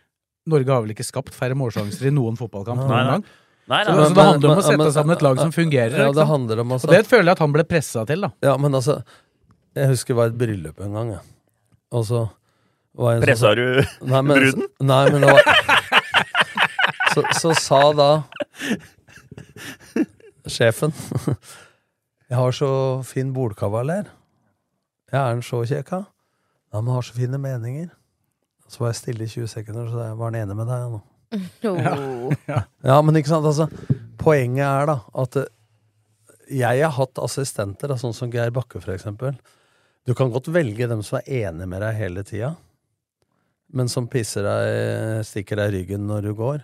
[0.49, 3.05] Norge har vel ikke skapt færre målsjanser i noen fotballkamp noen nei.
[3.13, 3.23] gang?
[3.69, 5.97] Nei, nei, så det handler om å sette men- sammen et lag som fungerer.
[6.03, 6.87] Ja, det handler om også.
[6.89, 8.31] Og det føler jeg at han ble pressa til, da.
[8.43, 9.03] Ja, men altså
[9.77, 11.21] Jeg husker det var et bryllup en gang, jeg.
[11.93, 12.23] Og så
[12.97, 14.67] var jeg Pressa sånn- du bruden?
[14.81, 15.43] Nei, men det var
[17.13, 18.09] så, så sa da
[20.55, 20.93] sjefen
[22.29, 22.71] Jeg har så
[23.05, 24.09] fin bordkavaler.
[25.09, 26.03] Jeg er en så kjekka.
[26.69, 27.89] Ja, men har så fine meninger.
[28.69, 30.99] Så var jeg stille i 20 sekunder, så jeg var han enig med deg nå.
[31.69, 32.31] Oh.
[32.81, 33.67] Ja, men ikke sant, altså
[34.17, 35.51] Poenget er da at eh,
[36.49, 39.35] jeg har hatt assistenter, sånn som Geir Bakke for eksempel.
[40.09, 42.55] Du kan godt velge dem som er enig med deg hele tida,
[43.69, 46.63] men som pisser deg, stikker deg i ryggen når du går.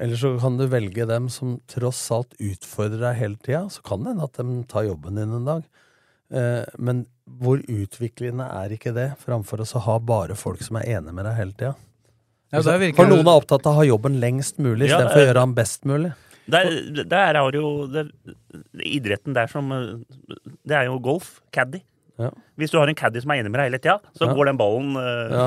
[0.00, 3.64] Eller så kan du velge dem som tross alt utfordrer deg hele tida.
[3.70, 5.66] Så kan det hende at de tar jobben din en dag.
[6.34, 11.14] Eh, men hvor utviklende er ikke det, framfor å ha bare folk som er enige
[11.14, 11.74] med deg hele tida?
[12.54, 15.40] Ja, For noen er opptatt av å ha jobben lengst mulig, Ja, istedenfor å gjøre
[15.40, 16.12] den best mulig.
[16.44, 16.68] Der,
[17.08, 18.02] der har jo det,
[18.84, 20.02] Idretten der som eh,
[20.60, 21.38] Det er jo golf.
[21.54, 21.80] Caddy.
[22.18, 22.28] Ja.
[22.60, 24.34] Hvis du har en caddy som er enig med deg hele tida, så Ja.
[24.38, 25.46] går den ballen uh, Ja.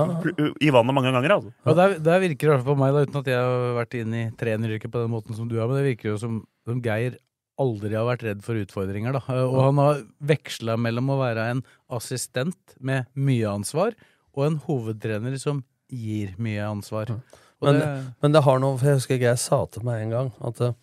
[0.60, 1.32] i vannet mange ganger.
[1.38, 1.54] Altså.
[1.66, 3.78] Og der, der virker det i hvert fall på meg, da, uten at jeg har
[3.78, 6.42] vært inne i treneryrket på den måten som du har, men det virker jo som,
[6.68, 7.16] som Geir
[7.58, 9.16] aldri har vært redd for utfordringer.
[9.16, 9.22] Da.
[9.34, 13.96] Eh, Og han har veksla mellom å være en assistent med mye ansvar
[14.38, 17.16] og en hovedtrener som gir mye ansvar.
[17.64, 17.88] Men, det,
[18.22, 20.76] men det har noe For jeg husker Geir sa til meg en gang at eh,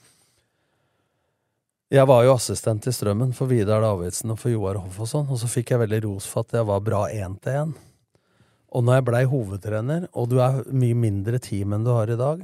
[1.93, 5.27] jeg var jo assistent i Strømmen for Vidar Davidsen og for Joar Hoff og sånn,
[5.29, 7.75] og så fikk jeg veldig ros for at jeg var bra én til én.
[8.75, 12.19] Og når jeg blei hovedtrener, og du er mye mindre team enn du har i
[12.19, 12.41] dag,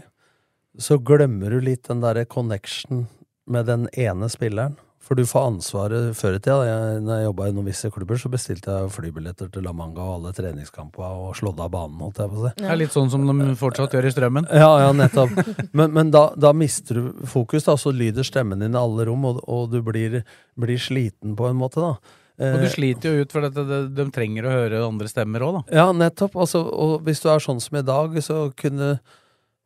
[0.79, 3.07] så glemmer du litt den derre connection
[3.51, 4.77] med den ene spilleren.
[5.11, 6.57] For du får ansvaret før i tida.
[6.69, 10.05] Jeg, når jeg jobba i noen visse klubber, så bestilte jeg flybilletter til La Manga
[10.05, 12.53] og alle treningskamper og slått av banen, holdt jeg på å si.
[12.63, 14.47] er litt sånn som de fortsatt gjør i Strømmen.
[14.55, 15.35] Ja, ja, nettopp.
[15.75, 19.27] Men, men da, da mister du fokus, da, så lyder stemmen din i alle rom,
[19.27, 20.21] og, og du blir,
[20.55, 22.17] blir sliten på en måte, da.
[22.41, 25.43] Og du Eh, sliter jo ut, for dette, de, de trenger å høre andre stemmer
[25.45, 25.81] òg, da.
[25.83, 26.39] Ja, nettopp.
[26.41, 29.01] Altså, og hvis du er sånn som i dag, så kunne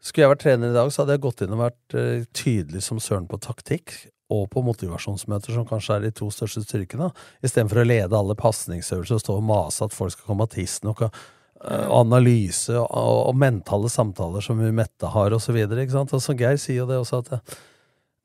[0.04, 2.82] Skulle jeg vært trener i dag, så hadde jeg gått inn og vært uh, tydelig
[2.84, 3.94] som søren på taktikk.
[4.32, 7.10] Og på motivasjonsmøter, som kanskje er de to største styrkene.
[7.44, 11.04] Istedenfor å lede alle pasningsøvelser og stå og mase at folk skal komme tidsnok.
[11.04, 11.20] Og,
[11.60, 12.88] eh, og analyse og,
[13.28, 16.16] og, mentale samtaler som Mette har, sant?
[16.16, 17.56] Altså, Geir sier jo det også at eh,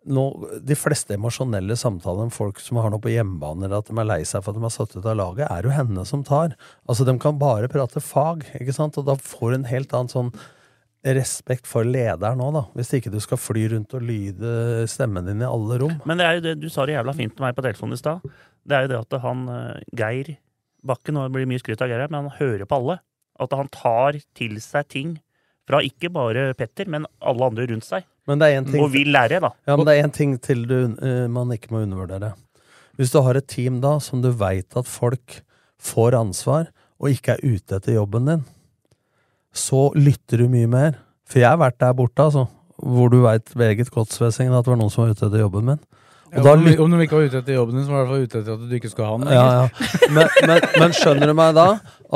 [0.08, 0.24] nå,
[0.64, 4.08] de fleste emosjonelle samtaler med folk som har noe på hjemmebane, eller at de er
[4.08, 6.56] lei seg for at de har satt ut av laget, er jo henne som tar.
[6.88, 8.98] Altså, De kan bare prate fag, ikke sant?
[8.98, 10.32] og da får du en helt annen sånn
[11.04, 12.64] respekt for lederen òg, da.
[12.76, 15.96] Hvis ikke du skal fly rundt og lyde stemmen din i alle rom.
[16.10, 18.02] Men det er jo det, du sa det jævla fint til meg på telefonen i
[18.02, 18.26] stad.
[18.68, 19.46] Det er jo det at han
[19.96, 20.36] Geir Geir
[20.90, 23.00] og nå blir det mye skryt av Geir her, men han hører på alle.
[23.40, 25.18] At han tar til seg ting
[25.70, 28.06] fra ikke bare Petter, men alle andre rundt seg.
[28.28, 29.52] Men det er en ting Og vil lære, da.
[29.68, 32.34] Ja, men det er en ting til du, eh, man ikke må undervurdere.
[32.98, 35.42] Hvis du har et team da som du veit at folk
[35.80, 38.42] får ansvar, og ikke er ute etter jobben din,
[39.56, 40.98] så lytter du mye mer.
[41.30, 42.48] For jeg har vært der borte, altså.
[42.80, 45.66] Hvor du veit meget godt, Svesingen, at det var noen som var ute etter jobben
[45.74, 45.82] min.
[46.30, 48.06] Ja, om, lyt- om de ikke var ute etter jobben din, så var de i
[48.06, 49.32] hvert fall ute etter at du ikke skulle ha den.
[49.34, 49.88] Ja, ja.
[50.14, 51.66] Men, men, men skjønner du meg da?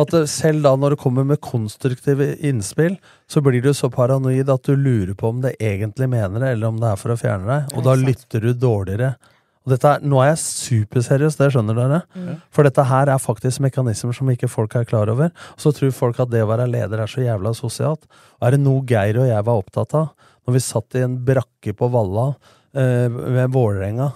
[0.03, 4.69] At selv da når det kommer med konstruktive innspill, så blir du så paranoid at
[4.69, 7.49] du lurer på om det egentlig mener det, eller om det er for å fjerne
[7.49, 7.73] deg.
[7.73, 9.15] Og da lytter du dårligere.
[9.63, 12.01] Og dette er, nå er jeg superseriøs, det skjønner dere.
[12.51, 15.31] For dette her er faktisk mekanismer som ikke folk er klar over.
[15.55, 18.03] Og Så tror folk at det å være leder er så jævla sosialt.
[18.41, 20.11] Og er det noe Geir og jeg var opptatt av
[20.43, 22.33] når vi satt i en brakke på Valla
[22.75, 24.09] eh, ved Vålerenga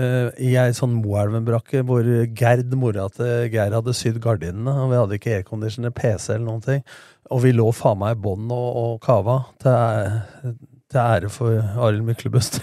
[0.00, 5.00] eh, i ei sånn Moelven-brakke hvor Gerd, mora til Geir, hadde sydd gardinene, og vi
[5.02, 6.82] hadde ikke airconditioner, PC eller noen ting.
[7.28, 10.56] Og vi lå faen meg i bånn og, og kava, til,
[10.88, 12.62] til ære for Arild Myklebust.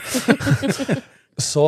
[1.53, 1.67] Så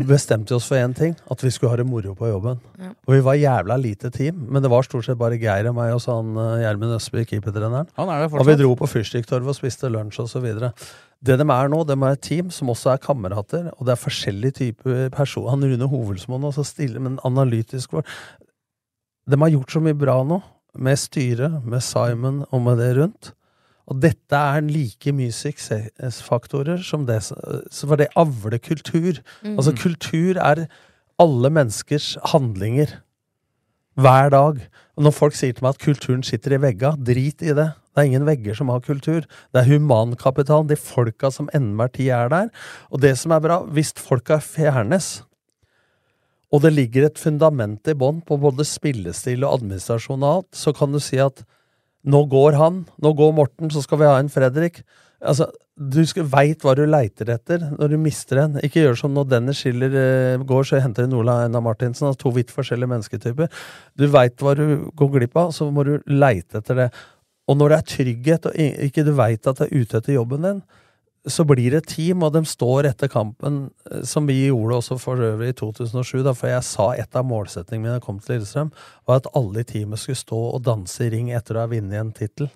[0.00, 2.58] bestemte oss for én ting, at vi skulle ha det moro på jobben.
[2.80, 2.88] Ja.
[3.06, 5.92] Og vi var jævla lite team, men det var stort sett bare Geir og meg
[5.92, 7.86] og sånn Gjermund Østby, keepertreneren.
[7.98, 10.72] Er Og vi dro på Fyrstikktorvet og spiste lunsj og så videre.
[11.22, 14.00] Det de er nå, de er et team som også er kamerater, og det er
[14.02, 15.50] forskjellige typer personer.
[15.50, 17.92] Han Rune Hovelsmoen også stille, men analytisk.
[17.92, 18.04] var-
[19.28, 20.42] De har gjort så mye bra nå,
[20.74, 23.32] med styret, med Simon og med det rundt.
[23.90, 27.20] Og dette er like mye suksessfaktorer som det
[27.74, 29.18] For det avler kultur.
[29.42, 29.56] Mm.
[29.56, 30.66] Altså, kultur er
[31.20, 33.00] alle menneskers handlinger.
[33.98, 34.60] Hver dag.
[34.96, 37.72] Og når folk sier til meg at kulturen sitter i vegga, drit i det.
[37.92, 39.26] Det er ingen vegger som har kultur.
[39.52, 42.48] Det er humankapitalen, de folka som enhver tid er der.
[42.88, 45.18] Og det som er bra, hvis folka fjernes,
[46.52, 50.74] og det ligger et fundament i bånn på både spillestil og administrasjon og alt, så
[50.76, 51.40] kan du si at
[52.02, 54.82] nå går han, nå går Morten, så skal vi ha en Fredrik.
[55.22, 55.46] Altså,
[55.78, 58.58] du veit hva du leiter etter når du mister en.
[58.66, 62.08] Ikke gjør som når Dennis Schiller eh, går, så henter du Ola Einar Martinsen.
[62.08, 63.64] Altså to vidt forskjellige mennesketyper.
[63.98, 66.88] Du veit hva du går glipp av, så må du leite etter det.
[67.50, 70.46] Og når det er trygghet, og ikke du veit at det er ute etter jobben
[70.46, 70.60] din,
[71.30, 75.22] så blir det team, og de står etter kampen, eh, som vi gjorde også for
[75.22, 78.36] øvrig i 2007, da, for jeg sa et av målsetningene mine da jeg kom til
[78.36, 78.72] Lillestrøm,
[79.06, 82.00] var at alle i teamet skulle stå og danse i ring etter å ha vunnet
[82.00, 82.50] en tittel.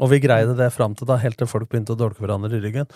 [0.00, 2.62] Og vi greide det fram til da, helt til folk begynte å dolke hverandre i
[2.62, 2.88] ryggen.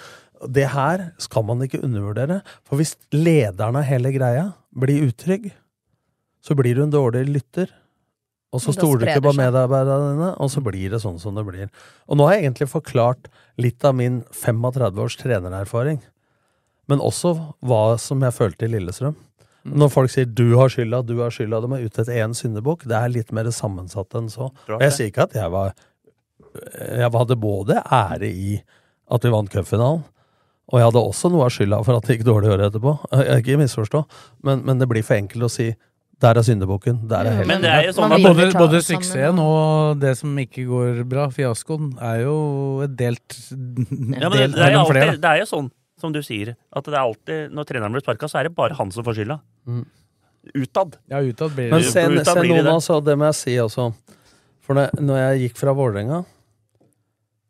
[0.49, 5.51] Det her skal man ikke undervurdere, for hvis lederen av hele greia blir utrygg,
[6.44, 7.73] så blir du en dårlig lytter.
[8.55, 11.43] Og så stoler du ikke på medarbeiderne dine, og så blir det sånn som det
[11.49, 11.71] blir.
[12.07, 13.27] Og nå har jeg egentlig forklart
[13.59, 15.99] litt av min 35 års trenererfaring,
[16.88, 17.33] men også
[17.64, 19.17] hva som jeg følte i Lillestrøm.
[19.64, 19.75] Mm.
[19.81, 22.85] Når folk sier 'du har skylda', 'du har skylda', de er ute etter én syndebukk.
[22.85, 24.51] Det er litt mer sammensatt enn så.
[24.69, 25.73] Og jeg sier ikke at jeg var
[26.55, 28.62] Jeg hadde både ære i
[29.11, 30.05] at vi vant cupfinalen,
[30.71, 32.93] og jeg hadde også noe av skylda for at det gikk dårlig året etterpå.
[33.11, 34.05] Jeg- Ikke misforstå,
[34.45, 35.75] men, men det blir for enkelt å si
[36.20, 39.38] 'der er syndebukken', der er Men det er jo sånn at Både, både det suksessen
[39.42, 42.37] og det som ikke går bra, fiaskoen, er jo
[42.87, 45.09] et delt, ja, men det, det, er jo flere.
[45.09, 48.03] alltid, det er jo sånn, som du sier, at det er alltid Når treneren blir
[48.05, 49.38] sparka, så er det bare han som får skylda.
[49.66, 49.85] Mm.
[50.55, 50.98] Utad.
[51.09, 52.72] Ja, utad blir Men se, utad se det noen det.
[52.72, 53.92] altså, det må jeg si også.
[54.64, 56.24] For når, når jeg gikk fra Vålerenga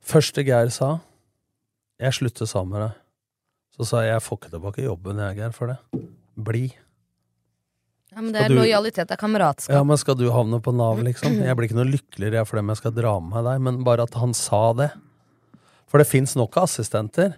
[0.05, 0.99] Første Geir sa
[1.99, 2.97] 'Jeg slutter sammen med deg'.
[3.77, 6.09] Så sa jeg 'Jeg får ikke tilbake jobben, jeg, Geir, for det'.
[6.37, 6.75] Bli.
[8.15, 9.75] Ja, men det er du- lojalitet, det er kameratskap.
[9.75, 11.35] Ja, men skal du havne på Nav, liksom?
[11.49, 13.81] Jeg blir ikke noe lykkeligere jeg for dem jeg skal dra med meg deg, men
[13.85, 14.91] bare at han sa det.
[15.91, 17.35] For det fins nok av assistenter.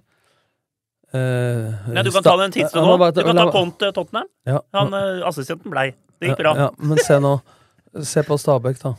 [1.14, 2.96] Uh, Nei, du kan ta den tids Ja, nå.
[2.98, 4.26] bare- Du kan la ta Conte Tottenham.
[4.44, 5.94] Ja, Han, eh, assistenten blei.
[6.20, 6.52] Det gikk bra.
[6.56, 7.40] Ja, ja, men se nå.
[8.02, 8.92] Se på Stabæk, da.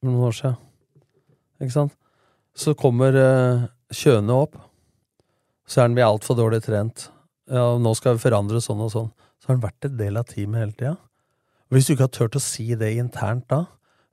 [0.00, 0.56] For noen år siden.
[1.62, 1.92] Ikke sant?
[2.56, 4.56] Så kommer uh, Kjøne opp.
[5.66, 7.08] Så er han vi altfor dårlig trent.
[7.48, 9.10] Ja, nå skal vi forandre sånn og sånn.
[9.44, 10.94] Så har han vært en del av teamet hele tida.
[11.74, 13.58] Hvis du ikke har turt å si det internt da,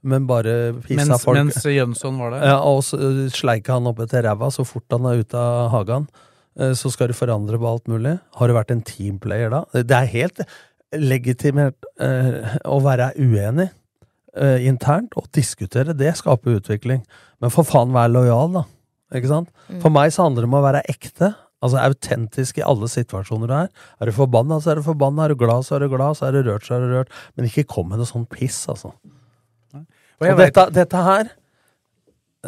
[0.03, 2.43] men bare pissa Mens, folk mens Jønsson var der.
[2.49, 5.69] ja, og så uh, sleika han opp etter ræva så fort han er ute av
[5.71, 6.07] hagen.
[6.59, 8.17] eh, Så skal du forandre på alt mulig.
[8.35, 9.63] Har du vært en teamplayer da?
[9.71, 10.41] Det er helt
[10.91, 13.69] legitimert eh, å være uenig
[14.35, 15.93] eh, internt og diskutere.
[15.95, 17.05] Det skaper utvikling.
[17.39, 18.65] Men for faen, vær lojal, da.
[19.15, 19.49] Ikke sant?
[19.83, 21.31] For meg så handler det om å være ekte.
[21.61, 23.67] Altså autentisk i alle situasjoner du er.
[24.01, 25.27] Er du forbanna, så er du forbanna.
[25.27, 26.17] Er du glad, så er du glad.
[26.17, 27.13] Så er du rørt, så er du rørt.
[27.37, 28.95] Men ikke kom med noe sånn piss, altså.
[29.75, 31.31] Og Og dette, dette her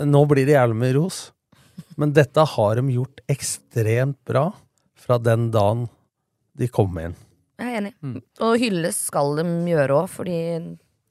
[0.09, 1.17] Nå blir det jævlig mye ros,
[2.01, 4.47] men dette har de gjort ekstremt bra
[4.97, 5.83] fra den dagen
[6.57, 7.13] de kom inn.
[7.61, 7.91] Jeg er enig.
[8.01, 8.15] Mm.
[8.41, 10.39] Og hylles skal de gjøre òg, fordi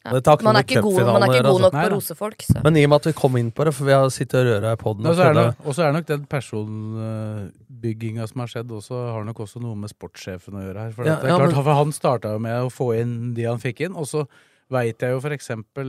[0.04, 2.42] ja, Det man, er ikke god, man er ikke god nok på å rose folk.
[2.42, 2.62] Så.
[2.64, 4.46] Men i og med at vi kom inn på det, for vi har sittet og
[4.50, 8.68] røra i poden Og så er det- og er nok den personbygginga som har skjedd,
[8.70, 10.92] også, har nok også noe med sportssjefen å gjøre her.
[10.92, 13.34] For Ja, det er ja, klart, men- for Han starta jo med å få inn
[13.34, 14.26] de han fikk inn, og så
[14.72, 15.88] veit jeg jo for eksempel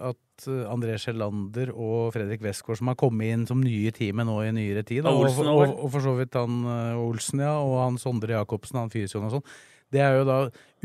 [0.00, 4.26] at eh, André Sjelander og Fredrik Westgård, som har kommet inn som nye i teamet
[4.28, 6.60] nå i nyere tid, da, Og og, Olsen og, også, og for så vidt han
[6.64, 9.46] eh, Olsen, ja, og han Sondre Jacobsen, han fysioen og sånn.
[9.90, 10.36] Det er jo da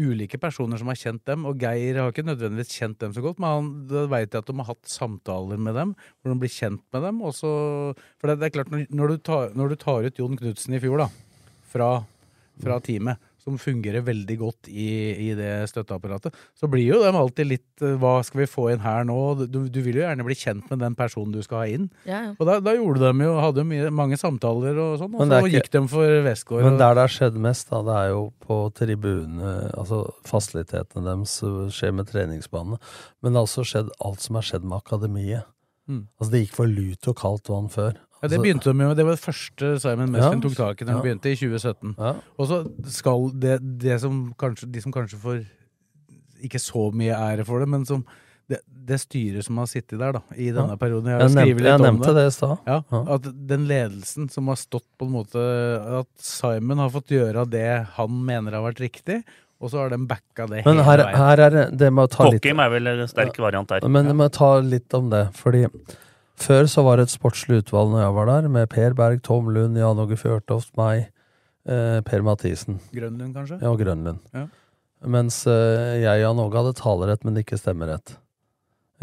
[0.01, 3.39] ulike personer som har kjent dem, og Geir har ikke nødvendigvis kjent dem så godt,
[3.39, 6.51] men han, da veit jeg at de har hatt samtaler med dem, hvor de blir
[6.51, 7.21] kjent med dem.
[7.29, 7.51] Også,
[8.19, 10.75] for det, det er klart, når, når, du tar, når du tar ut Jon Knutsen
[10.75, 11.89] i fjor, da, fra,
[12.63, 14.87] fra teamet, som fungerer veldig godt i,
[15.27, 18.81] i det støtteapparatet, så blir jo dem alltid litt eh, Hva skal vi få inn
[18.81, 19.17] her nå?
[19.45, 21.87] Du, du vil jo gjerne bli kjent med den personen du skal ha inn.
[22.09, 22.33] Ja, ja.
[22.39, 25.53] Og da, da gjorde de jo, hadde mye, mange samtaler og sånn, og så ikke-
[25.61, 26.65] gikk de for Westgård.
[26.65, 31.37] Men der det har skjedd mest, da, det er jo på tribunene, altså fasilitetene deres,
[31.75, 32.81] skjer med treningsbanene.
[33.21, 35.45] Men det har også skjedd alt som har skjedd med akademiet.
[35.85, 36.07] Mm.
[36.17, 37.93] Altså Det gikk for lut og kaldt vann før.
[38.21, 40.49] Ja, det Altså, begynte de med, det var det første Simon Mesfin Ja.
[40.49, 41.01] tok tak i da de Ja.
[41.03, 41.95] begynte, i 2017.
[41.99, 42.13] Ja.
[42.39, 45.45] Og så skal det, det som kanskje, de som kanskje får
[46.43, 48.05] ikke så mye ære for det, men som
[48.47, 50.75] det, det styret som har sittet der da, i denne Ja.
[50.77, 52.57] perioden Jeg jeg nevnte- litt jeg om nevnte det i stad.
[52.67, 53.15] Ja, Ja.
[53.15, 57.87] At den ledelsen som har stått på en måte At Simon har fått gjøre det
[57.95, 59.23] han mener har vært riktig,
[59.59, 61.15] og så har de backa det Men hele her, veien.
[61.15, 63.87] her er det Det å ta litt Hockey er vel en sterk variant der.
[63.89, 65.65] Men jeg må ta litt om det, fordi
[66.41, 69.49] før så var det et sportslig utvalg når jeg var der, med Per Berg, Tom
[69.55, 71.09] Lund, Jan Åge Fjørtoft, meg,
[71.67, 72.79] eh, Per Mathisen.
[72.95, 73.59] Grønlund, kanskje?
[73.63, 74.21] Ja, Grønlund.
[74.35, 74.47] Ja.
[75.05, 78.17] Mens eh, jeg og Jan Åge hadde talerett, men ikke stemmerett.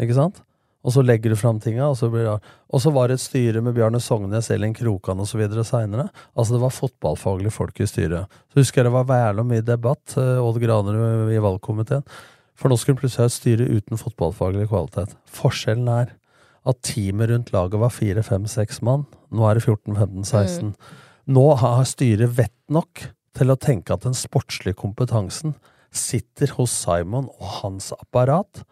[0.01, 0.41] Ikke sant?
[0.83, 2.33] Og så legger du fram tinga, og så blir det
[2.73, 5.39] Og så var det et styre med Bjarne Sognes, Elin Krokan osv.
[5.63, 6.09] seinere.
[6.35, 8.27] Altså, det var fotballfaglige folk i styret.
[8.51, 12.03] Så husker jeg det var jævla mye debatt, eh, Odd Granerud i valgkomiteen.
[12.55, 15.15] For nå skulle plutselig ha et styre uten fotballfaglig kvalitet.
[15.25, 16.11] Forskjellen er
[16.69, 19.05] at teamet rundt laget var fire, fem, seks mann.
[19.33, 20.73] Nå er det 14, 15, 16.
[21.33, 25.55] Nå har styret vett nok til å tenke at den sportslige kompetansen
[25.93, 28.63] sitter hos Simon og hans apparat.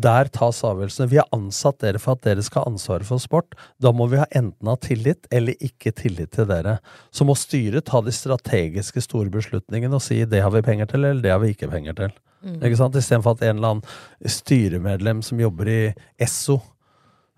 [0.00, 1.10] Der tas avgjørelsene.
[1.10, 3.56] Vi har ansatt dere for at dere skal ha ansvaret for sport.
[3.82, 6.78] Da må vi ha enten ha tillit eller ikke tillit til dere.
[7.12, 11.04] Så må styret ta de strategiske store beslutningene og si det har vi penger til,
[11.04, 12.14] eller det har vi ikke penger til.
[12.40, 12.60] Mm.
[12.64, 12.96] Ikke sant?
[12.96, 15.80] Istedenfor at en eller annen styremedlem som jobber i
[16.22, 16.60] Esso,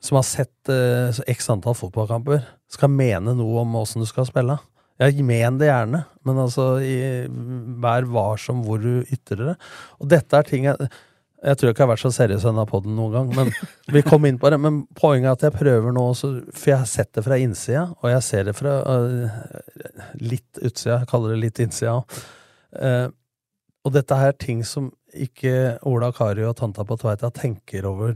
[0.02, 4.58] som har sett uh, x antall fotballkamper, skal mene noe om åssen du skal spille.
[5.00, 6.98] Ja, men det gjerne, men altså i,
[7.82, 9.56] vær varsom hvor du ytrer det.
[10.02, 10.92] Og dette er ting jeg
[11.42, 13.48] jeg tror ikke jeg har vært så seriøs i denne poden noen gang, men
[13.90, 14.60] vi kom inn på det.
[14.62, 18.12] Men poenget er at jeg prøver nå For jeg har sett det fra innsida, og
[18.12, 19.40] jeg ser det fra uh,
[20.22, 21.00] litt utsida.
[21.00, 22.20] Jeg kaller det litt innsida òg.
[23.82, 28.14] og dette er ting som ikke Ola Kari og tanta på Tveita tenker over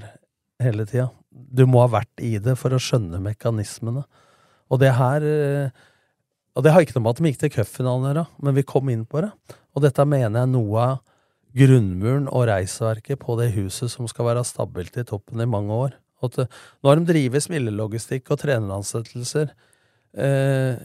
[0.62, 1.10] hele tida.
[1.46, 4.04] Du må ha vært i det for å skjønne mekanismene.
[4.72, 5.68] Og det her øh,
[6.56, 8.64] Og det har ikke noe med at de gikk til cupfinalen å gjøre, men vi
[8.64, 9.28] kom inn på det.
[9.76, 10.96] Og dette mener jeg noe av
[11.56, 15.94] grunnmuren og reisverket på det huset som skal være stabilt i toppen i mange år.
[16.24, 16.48] At, eh,
[16.80, 19.52] nå har de drevet spillelogistikk og treneransettelser.
[20.16, 20.80] Eh,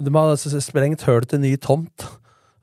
[0.00, 2.08] de har altså sprengt høl til ny tomt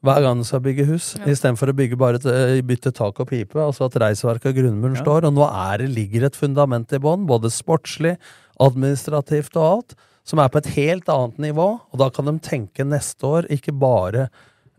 [0.01, 1.27] hver gang de skal bygge hus, ja.
[1.29, 3.57] istedenfor å bygge bare et, eh, bytte tak og pipe.
[3.61, 5.03] Altså at reisverket og grunnmuren ja.
[5.03, 5.27] står.
[5.29, 8.15] Og nå er det, ligger et fundament i bånn, både sportslig,
[8.61, 11.67] administrativt og alt, som er på et helt annet nivå.
[11.93, 14.29] Og da kan de tenke neste år, ikke bare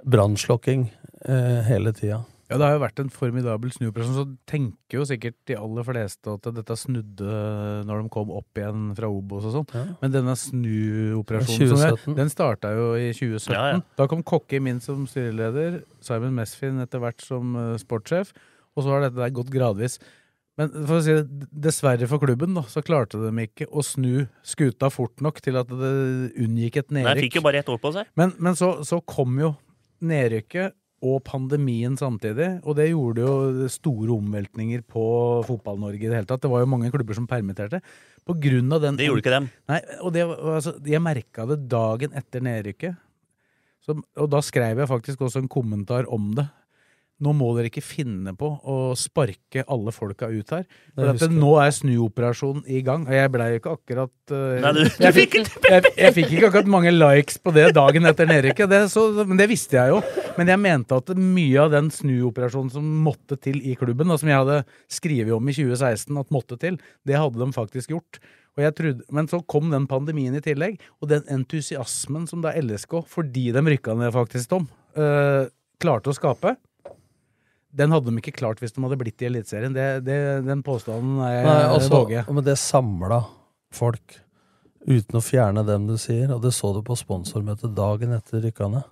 [0.02, 2.24] brannslokking eh, hele tida.
[2.52, 4.16] Ja, Det har jo vært en formidabel snuoperasjon.
[4.16, 7.42] Så tenker jo sikkert de aller fleste at dette snudde
[7.88, 9.68] når de kom opp igjen fra Obos og sånn.
[9.74, 9.84] Ja.
[10.04, 13.52] Men denne snuoperasjonen den starta jo i 2017.
[13.56, 13.84] Ja, ja.
[13.98, 18.32] Da kom Kokke inn som styreleder, Simon Mesfin etter hvert som uh, sportssjef,
[18.76, 19.98] og så har dette der gått gradvis.
[20.60, 24.26] Men for å si det, dessverre for klubben da, så klarte de ikke å snu
[24.44, 25.92] skuta fort nok til at det
[26.44, 27.08] unngikk et nedrykk.
[27.08, 28.10] Nei, fikk jo bare ett år på seg.
[28.20, 29.54] Men, men så, så kom jo
[30.04, 32.48] nedrykket og pandemien samtidig.
[32.62, 35.04] Og det gjorde jo store omveltninger på
[35.48, 36.44] Fotball-Norge i det hele tatt.
[36.44, 37.82] Det var jo mange klubber som permitterte.
[38.22, 39.48] På grunn av den Det gjorde ikke dem.
[39.70, 43.00] Nei, og det, altså, Jeg merka det dagen etter nedrykket.
[43.82, 46.46] Så, og da skrev jeg faktisk også en kommentar om det
[47.22, 50.64] nå må dere ikke finne på å sparke alle folka ut her.
[50.96, 53.06] For at det, nå er snuoperasjonen i gang.
[53.06, 56.72] Og jeg blei ikke akkurat uh, Nei, du, jeg, fikk, jeg, jeg, fikk ikke akkurat
[56.74, 58.74] mange likes på det dagen etter nedrykket,
[59.28, 60.02] men det visste jeg jo.
[60.38, 64.32] Men jeg mente at mye av den snuoperasjonen som måtte til i klubben, og som
[64.32, 68.22] jeg hadde skrevet om i 2016 at måtte til, det hadde de faktisk gjort.
[68.52, 73.48] Trodde, men så kom den pandemien i tillegg, og den entusiasmen som da LSK, fordi
[73.54, 74.66] de rykka ned faktisk, Tom,
[74.98, 75.46] uh,
[75.80, 76.56] klarte å skape
[77.72, 79.72] den hadde de ikke klart hvis de hadde blitt i Eliteserien.
[79.72, 82.26] Den påstanden er jeg også, våger.
[82.28, 83.22] Men det samla
[83.72, 84.18] folk,
[84.85, 86.28] uten å fjerne dem du sier.
[86.35, 88.85] Og det så du på sponsormøtet dagen etter rykkene.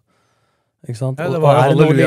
[0.88, 1.20] Ikke sant?
[1.20, 1.98] Ja, det var er, noe, er,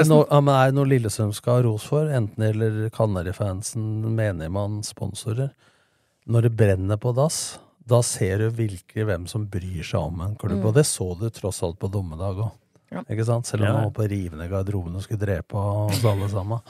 [0.00, 3.84] det noe, ja, er det noe Lillestrøm skal ha ros for, enten det gjelder Kanarifansen,
[4.16, 5.50] menigmann, sponsorer
[6.24, 10.38] Når det brenner på dass, da ser du virkelig hvem som bryr seg om en
[10.40, 10.56] klubb.
[10.62, 10.68] Mm.
[10.70, 12.54] Og det så du tross alt på dommedag òg.
[12.94, 13.02] Ja.
[13.10, 13.48] Ikke sant?
[13.48, 13.74] Selv om ja.
[13.74, 16.62] han var på å rive ned garderoben og skulle drepe oss alle sammen.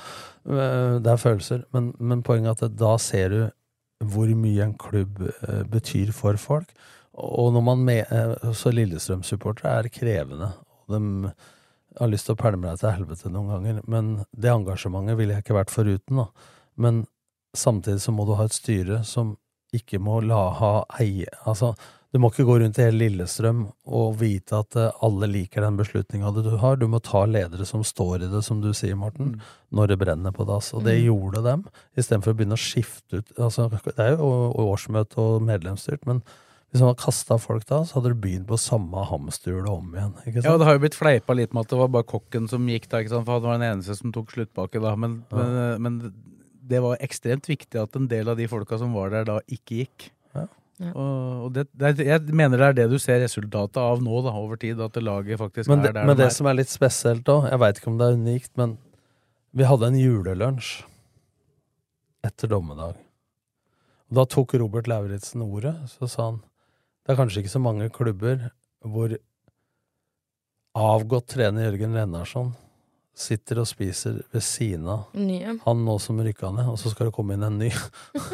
[0.48, 1.64] Eh, det er følelser.
[1.76, 3.40] Men, men poenget er at da ser du
[4.04, 6.72] hvor mye en klubb uh, betyr for folk.
[7.14, 10.50] Og når man med, uh, Så Lillestrøm-supportere er krevende.
[10.84, 11.32] Og de
[12.00, 13.80] har lyst til å pælme deg til helvete noen ganger.
[13.88, 16.20] Men det engasjementet ville jeg ikke vært foruten.
[16.20, 16.26] da.
[16.76, 17.04] Men
[17.56, 19.36] samtidig så må du ha et styre som
[19.74, 21.72] ikke må la ha eie Altså,
[22.14, 25.78] du må ikke gå rundt i hele Lillestrøm og vite at eh, alle liker den
[25.80, 26.78] beslutninga du har.
[26.78, 29.48] Du må ta ledere som står i det, som du sier, Morten, mm.
[29.74, 30.70] når det brenner på dass.
[30.78, 31.08] Og det mm.
[31.08, 31.64] gjorde dem,
[31.98, 34.30] istedenfor å begynne å skifte ut altså, Det er jo
[34.62, 36.22] årsmøte og medlemsstyrt, men
[36.70, 40.16] hvis man hadde kasta folk da, så hadde du begynt på samme hamsterhjulet om igjen.
[40.38, 42.86] Ja, det har jo blitt fleipa litt med at det var bare kokken som gikk
[42.94, 44.94] da, for han var den eneste som tok sluttpakke da.
[44.94, 45.50] Men, ja.
[45.82, 49.26] men, men, det var ekstremt viktig at en del av de folka som var der
[49.28, 50.12] da, ikke gikk.
[50.82, 50.90] Ja.
[50.90, 54.58] Og, det, det, jeg mener det er det du ser resultatet av nå, da, over
[54.60, 54.80] tid.
[54.82, 56.34] At laget faktisk men det, er der Men det er.
[56.34, 58.76] som er litt spesielt òg, jeg veit ikke om det er unikt, men
[59.54, 60.72] vi hadde en julelunsj
[62.26, 62.98] etter dommedag.
[64.10, 65.76] Og da tok Robert Lauritzen ordet.
[65.92, 66.42] Så sa han
[67.04, 68.46] det er kanskje ikke så mange klubber
[68.80, 69.12] hvor
[70.74, 72.54] avgått trener Jørgen Lennarsson
[73.14, 75.58] sitter og spiser ved siden av Nye.
[75.62, 77.68] han nå som rykka ned, og så skal det komme inn en ny.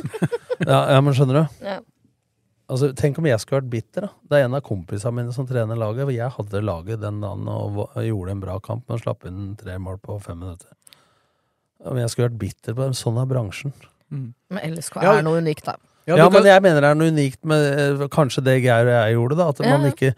[0.71, 1.59] ja, ja, men skjønner du?
[1.67, 1.81] Ja.
[2.71, 4.07] Altså, Tenk om jeg skulle vært bitter.
[4.07, 4.11] da.
[4.31, 6.07] Det er en av kompisene mine som trener laget.
[6.07, 9.79] og Jeg hadde laget den dagen og gjorde en bra kamp, men slapp inn tre
[9.79, 10.71] mål på fem minutter.
[11.85, 12.95] Om jeg skulle vært bitter på dem.
[12.95, 13.75] Sånn er bransjen.
[14.11, 14.35] Mm.
[14.51, 15.77] Men LSK er ja, noe unikt, da.
[16.11, 17.65] Ja, Ja, men kan- jeg mener det er noe unikt med
[18.03, 19.49] eh, kanskje det Geir og jeg gjorde, da.
[19.55, 19.77] At Ja.
[19.79, 20.11] man ikke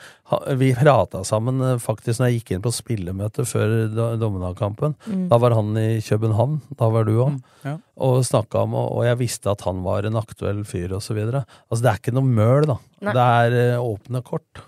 [0.56, 4.94] Vi prata sammen eh, faktisk når jeg gikk inn på spillemøte før dommedagskampen.
[5.06, 5.28] Mm.
[5.28, 7.34] Da var han i København, da var du òg.
[7.36, 7.76] Mm, ja.
[7.98, 11.44] Og snakka om, og jeg visste at han var en aktuell fyr, og så videre.
[11.70, 12.78] Altså, det er ikke noe møl, da.
[13.02, 13.12] Nei.
[13.12, 14.62] Det er eh, åpne kort.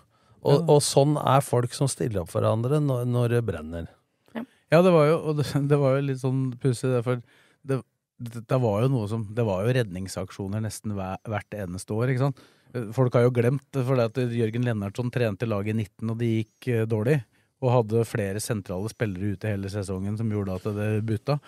[0.44, 0.74] Og, Ja.
[0.74, 3.86] og sånn er folk som stiller opp for hverandre når, når det brenner.
[4.72, 7.22] Ja, det var jo, og det, det var jo litt sånn pussig, derfor
[7.64, 7.80] det,
[8.18, 12.26] det, det var jo noe som Det var jo redningsaksjoner nesten hvert eneste år, ikke
[12.28, 12.42] sant.
[12.94, 16.30] Folk har jo glemt for det at Jørgen Lennartson trente laget i 19, og det
[16.30, 17.20] gikk eh, dårlig.
[17.62, 21.38] Og hadde flere sentrale spillere ute hele sesongen som gjorde at det butta.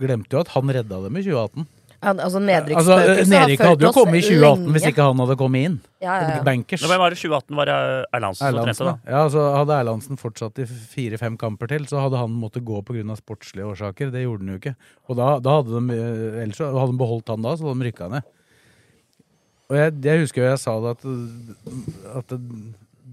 [0.00, 1.68] Glemte jo at han redda dem i 2018.
[2.02, 4.72] Altså, Altså, nedrykksspøkelset har Nedrykket fulgt hadde jo kommet i 2018 lenge.
[4.74, 5.76] hvis ikke han hadde kommet inn.
[6.02, 6.42] Ja, ja, ja.
[6.48, 6.82] Bankers.
[6.82, 7.76] Hvem var det 2018 var det
[8.18, 8.94] Erlandsen som trente, da?
[9.06, 9.20] ja.
[9.22, 13.16] altså Hadde Erlandsen fortsatt i fire-fem kamper til, så hadde han måttet gå pga.
[13.20, 14.10] sportslige årsaker.
[14.10, 14.74] Det gjorde han jo ikke.
[15.08, 17.90] Og da, da hadde de eh, ellers hadde de beholdt han da, så hadde de
[17.92, 18.22] rykka ned.
[19.70, 21.04] Og jeg, jeg husker jo jeg sa det at,
[22.18, 22.40] at det,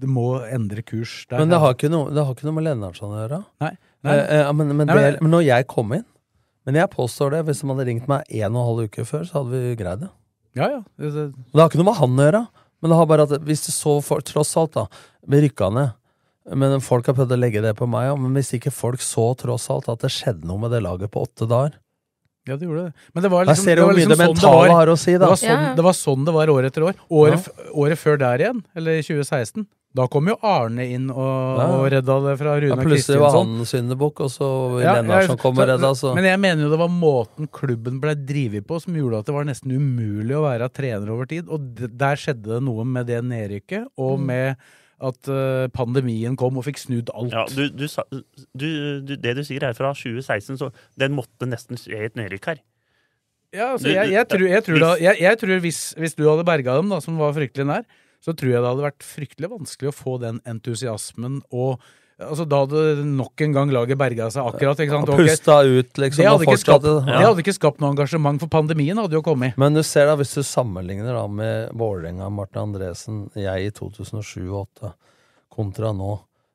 [0.02, 1.38] det må endre kurs der.
[1.40, 3.38] Men det har ikke noe, det har ikke noe med Lennartson å gjøre.
[3.64, 3.74] Nei.
[4.04, 4.16] Nei.
[4.16, 6.04] Eh, eh, men, men, Nei, men- det, men når jeg kom inn
[6.70, 9.24] Men jeg påstår det, hvis de hadde ringt meg en og en halv uke før,
[9.26, 10.10] så hadde vi greid det.
[10.58, 10.80] Ja, ja.
[10.98, 12.42] Det, det, Det har ikke noe med han å gjøre.
[12.80, 14.86] Men det har bare at hvis det så for, tross alt, da
[15.28, 15.96] Vi rykka ned.
[16.56, 18.22] Men folk har prøvd å legge det på meg òg.
[18.22, 21.26] Men hvis ikke folk så tross alt at det skjedde noe med det laget på
[21.26, 21.76] åtte dager
[22.48, 22.92] ja, det gjorde det.
[23.12, 24.70] Men det var liksom, ser det var liksom sånn det var.
[24.72, 25.74] har å si, Det var, sånn, Ja.
[25.76, 26.94] det var sånn det var år etter år.
[27.12, 27.66] Året, Ja.
[27.84, 31.64] året før der igjen, eller i 2016, da kom jo Arne inn og, Ja.
[31.74, 33.56] og redda det fra Rune Ja, Rune plutselig var Kristiansson.
[33.56, 34.48] han syndebukk, og så
[34.84, 38.00] Ja, Lennartson ja, kom og redda, så Men jeg mener jo det var måten klubben
[38.00, 41.48] ble drevet på som gjorde at det var nesten umulig å være trener over tid.
[41.50, 44.26] Og der skjedde det noe med det nedrykket, og Mm.
[44.26, 44.56] med
[45.00, 47.32] at eh, pandemien kom og fikk snudd alt.
[47.32, 47.86] Ja, du, du,
[48.54, 50.70] du, du, det du sier her fra 2016, så
[51.00, 52.58] den måtte nesten skje et nedrykk her.
[53.52, 56.44] Ja, altså, jeg, jeg, tror, jeg tror, da, jeg, jeg tror hvis, hvis du hadde
[56.46, 57.82] berga dem, da, som var fryktelig nær,
[58.20, 61.80] så tror jeg det hadde vært fryktelig vanskelig å få den entusiasmen og
[62.20, 64.76] Altså, Da hadde nok en gang laget berga seg akkurat.
[64.76, 65.08] ikke sant?
[65.08, 66.20] Og pusta ut, liksom.
[66.20, 66.98] det, og hadde ikke skapt, ja.
[67.16, 69.56] det hadde ikke skapt noe engasjement, for pandemien hadde jo kommet.
[69.56, 74.92] Men du ser da, hvis du sammenligner da med Vålerenga, Martin Andresen, jeg i 2007-2008,
[75.56, 76.10] kontra nå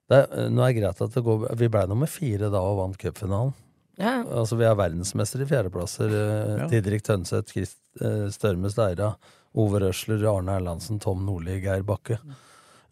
[0.08, 2.78] det, er- Nå er det greit at det går Vi ble nummer fire da og
[2.84, 3.54] vant cupfinalen.
[3.98, 4.22] Ja.
[4.22, 6.14] Altså, vi er verdensmestere i fjerdeplasser.
[6.14, 6.68] Eh, Ja.
[6.68, 9.16] Didrik Tønseth, Christ, Størmes Størme Steira,
[9.56, 12.18] Ove Røsler, Arne Erlandsen, Tom Nordli, Geir Bakke.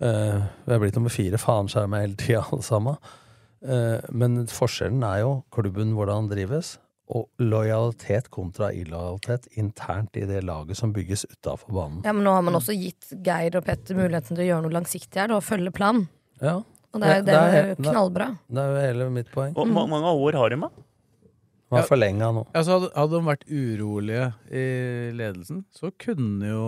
[0.02, 1.38] Uh, vi er blitt nummer fire.
[1.40, 2.98] Faen skjerm meg hele tida, alle sammen.
[3.64, 6.78] Uh, men forskjellen er jo klubben, hvordan den drives,
[7.14, 12.00] og lojalitet kontra illojalitet internt i det laget som bygges utafor banen.
[12.08, 14.76] ja, men nå har man også gitt Geir og Petter muligheten til å gjøre noe
[14.80, 16.08] langsiktig her, da, og følge planen.
[16.42, 16.62] Ja,
[16.94, 17.36] Og det er, Det- det
[17.78, 18.28] det jo knallbra.
[18.50, 19.54] det er jo hele mitt poeng.
[19.54, 20.58] Hvor hvor mange år har de,
[21.74, 21.80] da?
[21.80, 22.44] Man ja, forlenga nå.
[22.54, 24.66] Altså, hadde, hadde de vært urolige i
[25.18, 26.68] ledelsen, så kunne jo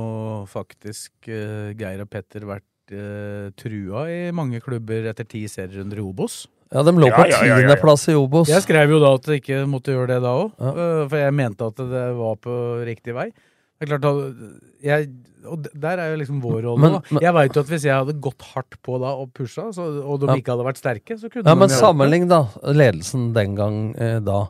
[0.52, 6.06] faktisk uh, Geir og Petter vært uh, trua i mange klubber etter ti serierunder i
[6.06, 6.44] Obos.
[6.74, 7.58] Ja, de lå på ja, ja, ja, ja.
[7.62, 8.50] tiendeplass i Obos.
[8.52, 10.72] Jeg skrev jo da at de ikke måtte gjøre det da òg, Ja.
[11.08, 12.56] for jeg mente at det var på
[12.90, 13.30] riktig vei.
[13.76, 14.36] Det er klart
[14.82, 15.10] jeg,
[15.46, 16.80] Og der er jo liksom vår rolle.
[16.82, 19.70] Men- men- Jeg veit jo at hvis jeg hadde gått hardt på da og pusha,
[19.76, 20.36] så, og de Ja.
[20.42, 24.20] ikke hadde vært sterke, så kunne Ja, de men sammenlign da ledelsen den gang eh,
[24.20, 24.48] da.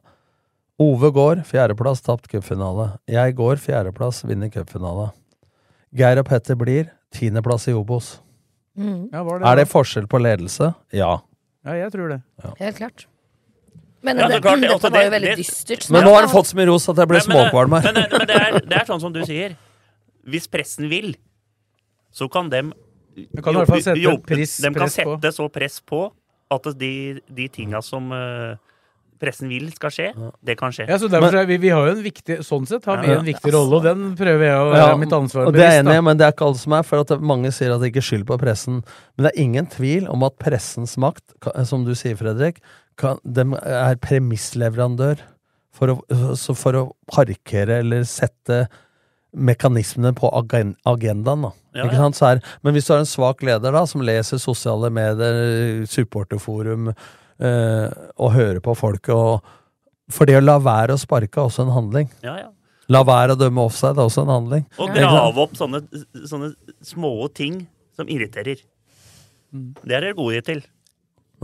[0.82, 2.90] Ove går, fjerdeplass, tapt cupfinale.
[3.08, 5.10] Jeg går, fjerdeplass, vinner cupfinale.
[5.96, 8.18] Geir og Petter blir tiendeplass i Obos.
[8.78, 10.74] Mm, Ja, var det, Er det forskjell på ledelse?
[10.92, 11.22] Ja.
[11.66, 12.22] Ja, jeg tror det.
[12.60, 13.06] helt klart.
[14.04, 15.90] Men Ja, det, klart, det- dette altså, var jo veldig det- dystert.
[15.90, 17.82] Men nå har det fått så mye ros at jeg ble Men- men småkvalm her.
[17.82, 19.56] Men, det- men det, er, det er sånn som du sier.
[20.28, 21.16] Hvis pressen vil,
[22.14, 22.74] så kan dem
[23.42, 23.96] kan jobbe, fall sette
[24.62, 25.22] dem kan press på.
[25.32, 26.12] så press på
[26.52, 28.58] at de, de tinga som eh,
[29.26, 30.08] pressen vil skal skje,
[30.46, 30.86] det kan skje.
[30.88, 33.26] Ja, så derfor er vi, vi har jo en viktig Sånn sett har vi en
[33.26, 36.20] viktig rolle, og den prøver jeg å Ja, mitt ansvar og det er enig men
[36.20, 36.86] det er ikke alle som er.
[36.86, 38.82] For at mange sier at det ikke er skyld på pressen.
[39.16, 41.24] Men det er ingen tvil om at pressens makt,
[41.68, 42.62] som du sier, Fredrik,
[43.00, 45.24] kan, dem er premissleverandør
[45.76, 46.00] for å,
[46.56, 48.66] for å parkere eller sette
[49.36, 51.48] mekanismene på agen, agendaen.
[51.48, 51.52] Da.
[51.76, 52.06] Ja, ikke ja.
[52.06, 52.20] sant?
[52.20, 56.94] Så er, men hvis du har en svak leder da, som leser sosiale medier, supporterforum,
[57.40, 59.10] eh, og høre på folk.
[59.10, 62.12] og For det å la være å sparke er også en handling.
[62.26, 62.52] Ja, ja.
[62.94, 64.66] La være å dømme offside er også en handling.
[64.78, 65.82] Og grave opp sånne,
[66.30, 66.52] sånne
[66.86, 67.64] små ting
[67.98, 68.62] som irriterer.
[69.56, 69.72] Mm.
[69.82, 70.62] Det er dere gode til.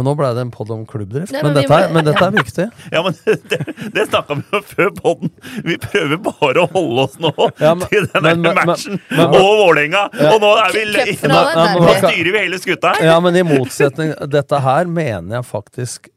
[0.02, 1.30] Men nå ble det en podd om klubbdrift.
[1.36, 2.66] Nei, men, men dette er, men dette er viktig.
[2.96, 3.18] Ja, men
[3.52, 3.60] det,
[3.94, 5.32] det snakka vi om før podden.
[5.68, 7.32] Vi prøver bare å holde oss nå
[7.62, 10.02] Ja, men- til den men- matchen men- men- og Vålerenga.
[10.32, 13.06] Og nå er vi le- Cupfinale, Nå styrer vi hele skuta her.
[13.12, 16.10] Ja, men i motsetning Dette her mener jeg faktisk,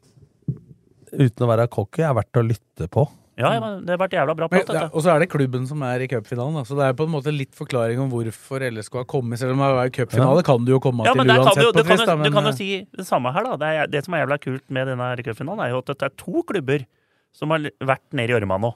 [1.13, 3.05] uten å være cocky, er verdt å lytte på.
[3.37, 4.95] Ja, ja, men det har vært jævla bra Men, prat, det er- dette.
[4.95, 6.63] og så er det klubben som er i cupfinalen.
[6.65, 9.37] Så det er på en måte litt forklaring om hvorfor LSK har kommet.
[9.39, 11.71] Selv om det er cupfinale, kan du jo komme Ja, til men kan uansett du,
[11.81, 13.57] på trist kan, jo- da, du kan jo eh, si det samme her, da.
[13.57, 16.15] Det, er, det som er jævla kult med denne cupfinalen, er jo at det er
[16.15, 16.85] to klubber
[17.35, 18.73] som har vært nede i gjørma nå.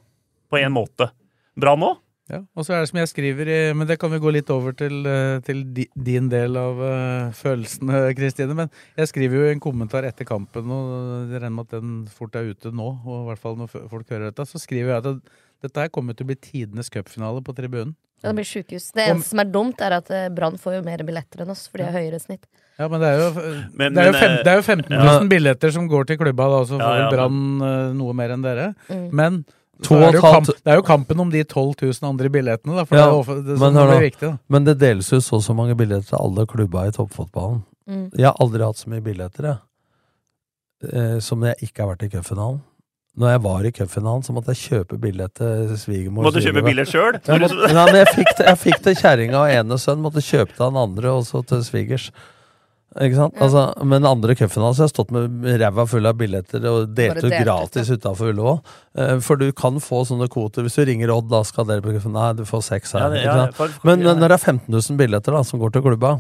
[0.51, 1.11] På en måte.
[1.55, 1.95] Bra nå?
[2.29, 4.49] Ja, og så er det som jeg skriver i Men det kan vi gå litt
[4.53, 5.63] over til, eh, til
[5.97, 8.53] din del av eh, følelsene, Kristine.
[8.57, 8.69] Men
[8.99, 12.51] jeg skriver jo en kommentar etter kampen, og jeg regner med at den fort er
[12.53, 12.89] ute nå.
[13.01, 15.89] Og i hvert fall når folk hører dette, så skriver jeg at det- dette her
[15.91, 17.95] kommer til å bli tidenes cupfinale på tribunen.
[18.23, 18.91] Ja, det blir sjukehus.
[18.95, 21.65] Det eneste som er dumt, er at eh, Brann får jo mer billetter enn oss,
[21.67, 22.45] for de har høyere snitt.
[22.79, 23.29] Ja, men det er jo,
[23.75, 26.47] Men- det er jo, fem, det er jo 15 000 billetter som går til klubba,
[26.51, 28.69] da, så får Ja, ja, Brann noe mer enn dere.
[28.87, 29.09] Mm.
[29.11, 29.41] Men
[29.87, 32.29] To er og det, et kamp, det er jo kampen om de 12 000 andre
[32.33, 32.83] billettene, da.
[32.87, 34.35] For Ja, det er det, men viktig, da.
[34.51, 37.61] Men det deles jo så og så mange billetter til alle klubba i toppfotballen.
[37.89, 38.09] Mm.
[38.17, 39.61] Jeg har aldri hatt så mye billetter, jeg.
[40.89, 42.59] Eh, som jeg ikke har vært i cupfinalen.
[43.19, 46.27] Når jeg var i cupfinalen, så måtte jeg kjøpe billett til svigermor.
[46.27, 47.17] Måtte du kjøpe billett sjøl?
[47.19, 50.03] Jeg Nei, men jeg fikk det, jeg fikk det kjerringa og ene sønn.
[50.03, 52.09] Måtte kjøpe til han andre, og så til svigers.
[52.97, 53.35] Ikke sant?
[53.37, 57.21] Altså, men andre cupfinalen så har jeg stått med ræva full av billetter og delt
[57.21, 58.57] ut gratis utafor Ullevål.
[58.97, 60.65] Eh, For du kan få sånne kvoter.
[60.65, 62.33] Hvis du ringer Odd, da skal dere på cupfinale.
[62.33, 62.99] Nei, du får seks her.
[63.05, 64.13] Ja, det- ikke ja, for- Men ja.
[64.15, 66.19] når det er 15 000 billetter da, som går til klubba,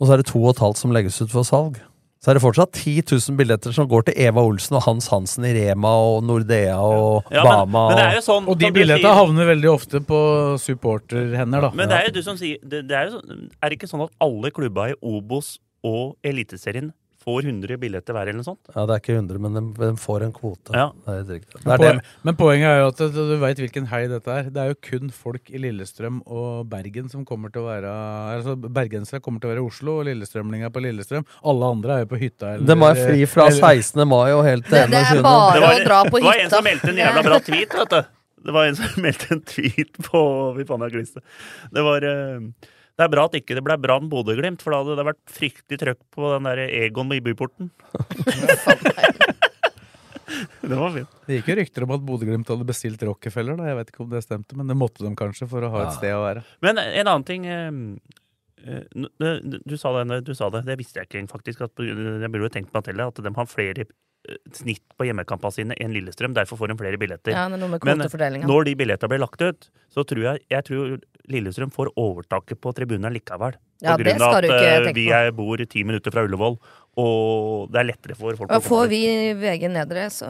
[0.00, 1.78] og så er det to og et halvt som legges ut for salg,
[2.22, 5.42] så er det fortsatt 10 000 billetter som går til Eva Olsen og Hans Hansen
[5.48, 7.88] i Rema og Nordea og Ja, Bama.
[7.90, 10.20] men det er jo sånn Og de billettene sier- havner veldig ofte på
[10.62, 11.70] supporterhender, da.
[11.74, 13.90] Men det er jo du som sier det, det er, jo sånn, er det ikke
[13.90, 16.92] sånn at alle klubba i Obos og Eliteserien
[17.24, 18.60] får 100 billetter hver, eller noe sånt?
[18.74, 20.74] Ja, det er ikke 100, men de, de får en kvote.
[20.76, 20.88] Ja.
[21.06, 21.54] Det er riktig.
[21.56, 22.12] Det Men, er poen- det.
[22.28, 24.50] men poenget er jo at du, du veit hvilken hei dette er.
[24.52, 27.92] Det er jo kun folk i Lillestrøm og Bergen som kommer til å være
[28.36, 31.24] Altså Bergensere kommer til å være i Oslo, og lillestrømlinger på Lillestrøm.
[31.44, 32.54] Alle andre er jo på hytta.
[32.56, 34.02] Eller, De var fri fra 16.
[34.08, 36.42] mai og helt til Det- det er bare- Det var, å dra på det var
[36.42, 38.02] en som meldte en jævla bra tweet, vet du.
[38.42, 40.20] Det var en som meldte en tweet på
[40.56, 41.22] Fy faen, jeg har
[41.72, 41.82] det.
[41.86, 42.40] Var eh,
[42.92, 45.78] Det er bra at ikke det ble Brann Bodø-Glimt, for da hadde det vært fryktelig
[45.80, 47.66] trøkk på den der Egon i byporten.
[50.60, 51.10] det var fint.
[51.26, 53.54] Det gikk jo rykter om at Bodø-Glimt hadde bestilt Rockefeller.
[53.56, 55.78] da Jeg vet ikke om det stemte, men det måtte de kanskje for å ha
[55.86, 56.40] et sted å være.
[56.64, 57.70] Men en annen ting eh,
[58.68, 58.84] eh,
[59.64, 61.58] du, sa det, du sa det, det visste jeg ikke faktisk.
[61.64, 63.92] At, jeg burde jo tenkt meg til det, at de har flere eh,
[64.52, 66.36] snitt på hjemmekampene sine enn Lillestrøm.
[66.36, 67.32] Derfor får de flere billetter.
[67.32, 67.98] Ja, det er noe med Men
[68.52, 69.60] når de billettene blir lagt ut,
[69.92, 71.00] så tror jeg, jeg tror
[71.30, 73.54] Lillestrøm får overtaket på tribunen likevel.
[73.82, 76.56] Ja, på grunn av at eh, vi er, bor ti minutter fra Ullevål,
[77.02, 79.00] og det er lettere for folk Og får vi
[79.40, 80.28] VG nedre, så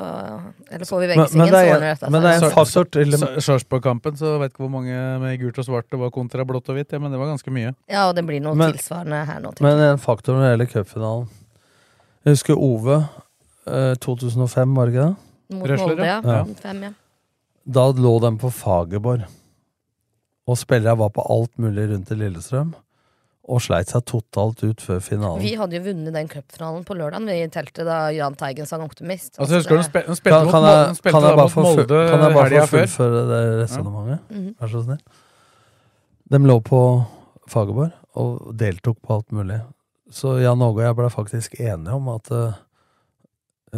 [0.71, 4.17] Eller får vi VG-singen, så er, ordner dette men det er en faktor til Sarpsborg-kampen,
[4.21, 6.95] så vet ikke hvor mange med gult og svart det var kontra blått og hvitt,
[6.95, 7.75] ja, men det var ganske mye.
[7.91, 9.53] Ja, og det blir noe Men- tilsvarende her nå.
[9.61, 11.29] Men en faktor når det gjelder cupfinalen
[12.23, 13.03] Jeg husker Ove.
[13.67, 15.17] eh, 2005, var det ikke det?
[15.53, 16.21] Mot Molde, ja.
[16.25, 16.93] ja.
[17.67, 19.27] Da lå de på Fagerborg.
[20.51, 22.73] Og spillere var på alt mulig rundt i Lillestrøm.
[23.53, 25.43] Og sleit seg totalt ut før finalen.
[25.43, 28.83] Vi hadde jo vunnet den cupfinalen på lørdagen vi i teltet da Jahn Teigen sang
[28.87, 29.35] 'Optimist'.
[29.39, 31.63] Altså, altså, det- spil spilte Kan, kan, jeg, kan jeg bare få,
[32.71, 34.19] fullføre det resonnementet?
[34.31, 34.55] Mhm.
[34.61, 35.01] Vær så snill.
[36.31, 37.05] De lå på
[37.49, 39.61] Fagerborg og deltok på alt mulig.
[40.11, 42.53] Så Jan Åge og jeg ble faktisk enige om at uh,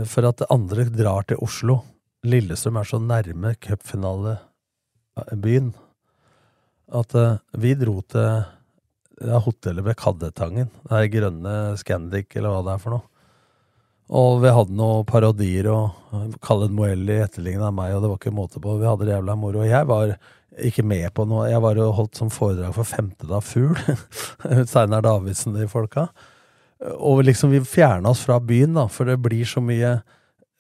[0.05, 1.81] for at andre drar til Oslo
[2.25, 5.75] Lillestrøm er så nærme cupfinalebyen
[6.93, 8.45] at uh, vi dro til
[9.25, 10.71] ja, hotellet ved Kaddetangen.
[10.85, 13.09] Det er grønne Scandic, eller hva det er for noe.
[14.15, 18.61] Og vi hadde noen parodier, og Khaled Moelli etterligna meg, og det var ikke måte
[18.61, 18.77] på.
[18.81, 19.63] Vi hadde det jævla moro.
[19.65, 20.13] Og jeg var
[20.69, 21.49] ikke med på noe.
[21.49, 23.79] Jeg var jo holdt som foredrag for Femtedag Fugl.
[24.71, 26.09] Steinar Davidsen, de folka.
[26.99, 29.95] Og liksom vi fjerna oss fra byen, da, for det blir så mye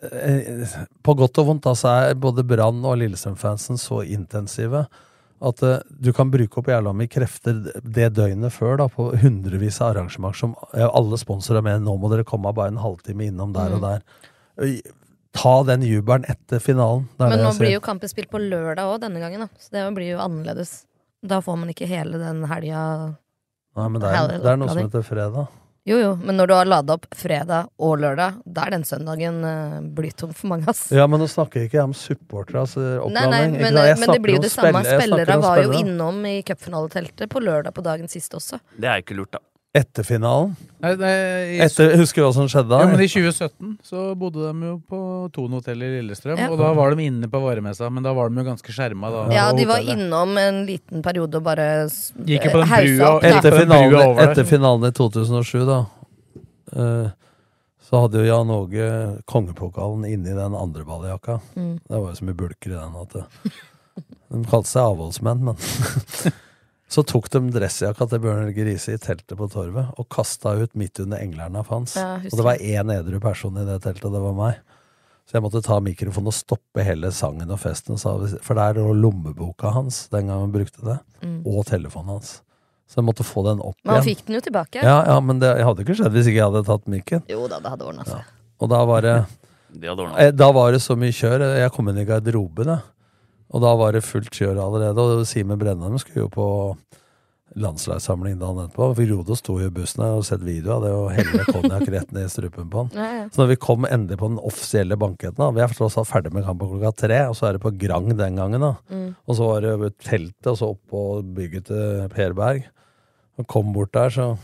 [0.09, 4.87] eh, På godt og vondt, da, så er både Brann og Lillestrøm-fansen så intensive
[5.45, 9.81] at eh, du kan bruke opp jævla mye krefter det døgnet før da, på hundrevis
[9.83, 11.83] av arrangementer som ja, alle sponsorer er med.
[11.87, 13.89] Nå må dere komme bare en halvtime innom der og Mm.
[13.89, 14.93] der.
[15.35, 17.09] Ta den jubelen etter finalen.
[17.19, 19.49] Men nå blir jo kampen spilt på lørdag òg denne gangen, da.
[19.59, 20.85] Så det blir jo annerledes.
[21.27, 23.17] Da får man ikke hele den helga
[23.75, 25.49] Nei, men det er, det er noe som heter fredag.
[25.85, 29.43] Jo jo, men når du har lada opp fredag og lørdag, da er den søndagen
[29.45, 30.87] uh, blytom for mange, ass.
[30.97, 33.59] Ja, men nå snakker ikke jeg om supportere, altså Nei, nei, oppladning.
[33.59, 33.81] ikke men.
[33.91, 34.85] Jeg men det blir jo det samme.
[34.89, 38.63] Spillere var jo innom i cupfinaleteltet på lørdag på dagen sist også.
[38.81, 39.45] Det er ikke lurt, da.
[39.75, 40.53] Etter finalen?
[40.85, 41.13] Nei, nei,
[41.57, 42.79] i, Etter, husker du hva som skjedde da?
[42.85, 44.99] ja, men I 2017 så bodde de jo på
[45.35, 46.47] Thon hotell i Lillestrøm, Ja.
[46.53, 49.11] og da var de inne på varemessa, men da var de jo ganske skjerma.
[49.11, 49.99] Da, Ja, de var hotellet.
[50.07, 54.45] innom en liten periode og bare Gikk på den hausa brua- opp, etter, finalen, etter
[54.53, 55.81] finalen i 2007, da,
[56.75, 57.11] Uh,
[57.87, 58.87] så hadde jo Jan Åge
[59.31, 61.37] kongepokalen inni den andre balljakka.
[61.55, 61.75] Mm.
[61.87, 63.25] Det var jo så mye bulker i den at det,
[64.33, 65.55] De kalte seg avholdsmenn, men
[66.89, 70.75] Så tok de dressjakka til Bjørn Helge Riise i teltet på Torvet og kasta ut
[70.79, 71.97] midt under englerne av hans.
[71.97, 74.61] Ja, og det var én edru person i det teltet, det var meg.
[75.25, 77.97] Så jeg måtte ta mikrofonen og stoppe hele sangen og festen.
[78.45, 81.41] For der lå lommeboka hans den gangen han brukte det, Mm.
[81.49, 82.43] og telefonen hans.
[82.87, 84.83] Så jeg måtte få den opp Men han fikk den jo tilbake.
[84.85, 87.23] Ja, ja, men det hadde ikke skjedd hvis ikke jeg hadde tatt mikken.
[87.33, 88.21] Jo da, det hadde ordna seg.
[88.61, 89.27] Og da var det
[89.73, 90.11] Det hadde.
[90.21, 91.41] Eh, Da var det så mye kjør.
[91.59, 92.83] Jeg kom inn i garderoben, jeg.
[93.55, 94.99] Og da var det fullt kjør allerede.
[94.99, 96.49] Og Simen Brennheim skulle jo på
[97.55, 98.89] landslagssamling dagen etterpå.
[98.99, 102.15] Vi Rodo sto i bussen og og sett video av det og helle konjakk rett
[102.15, 102.91] ned i strupen på han.
[102.99, 103.27] Ja, ja.
[103.31, 106.33] Så når vi kom endelig på den offisielle banketten da, Vi er tross alt ferdig
[106.35, 108.61] med kampen klokka tre, og så er det på Grang den gangen.
[108.61, 109.15] da Mm.
[109.27, 112.67] Og så var det teltet, og så opp på bygget til Per Berg.
[113.39, 114.37] Og kom bort der, så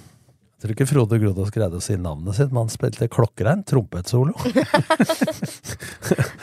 [0.61, 4.35] jeg tror ikke Frode Grodås greide å si navnet sitt, men han spilte klokkerein, trompetsolo.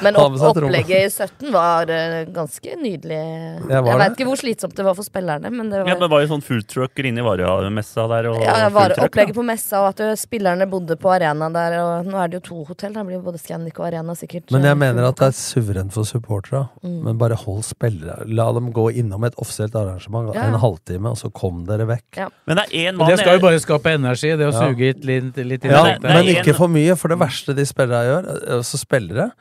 [0.02, 3.18] Men opp, opplegget i 17 var eh, ganske nydelig.
[3.18, 5.96] Ja, Jeg, var vet ikke hvor slitsomt det var for spillerne, men det var, Ja,
[5.98, 8.30] men det var jo sånn foodtrucker inni varemessa der.
[8.32, 11.78] Og ja, det var opplegget på messa, og at spillerne bodde på arena der.
[11.82, 14.54] Og nå er det jo to hotell, da blir jo både Scandic og Arena sikkert.
[14.54, 16.68] Men jeg eh, mener at det er suverent for supporterne.
[16.86, 17.00] Mm.
[17.10, 18.20] Men bare hold spillere.
[18.30, 20.48] La dem gå innom et offisielt arrangement Ja.
[20.48, 22.08] en halvtime, og så kom dere vekk.
[22.22, 22.30] Ja.
[22.50, 24.64] Men det er én mann det skal jo bare skape energi, det å Ja.
[24.72, 28.34] suge litt, litt, litt Ja, men ikke for mye, for det verste de spillere gjør,
[28.58, 29.32] altså spillere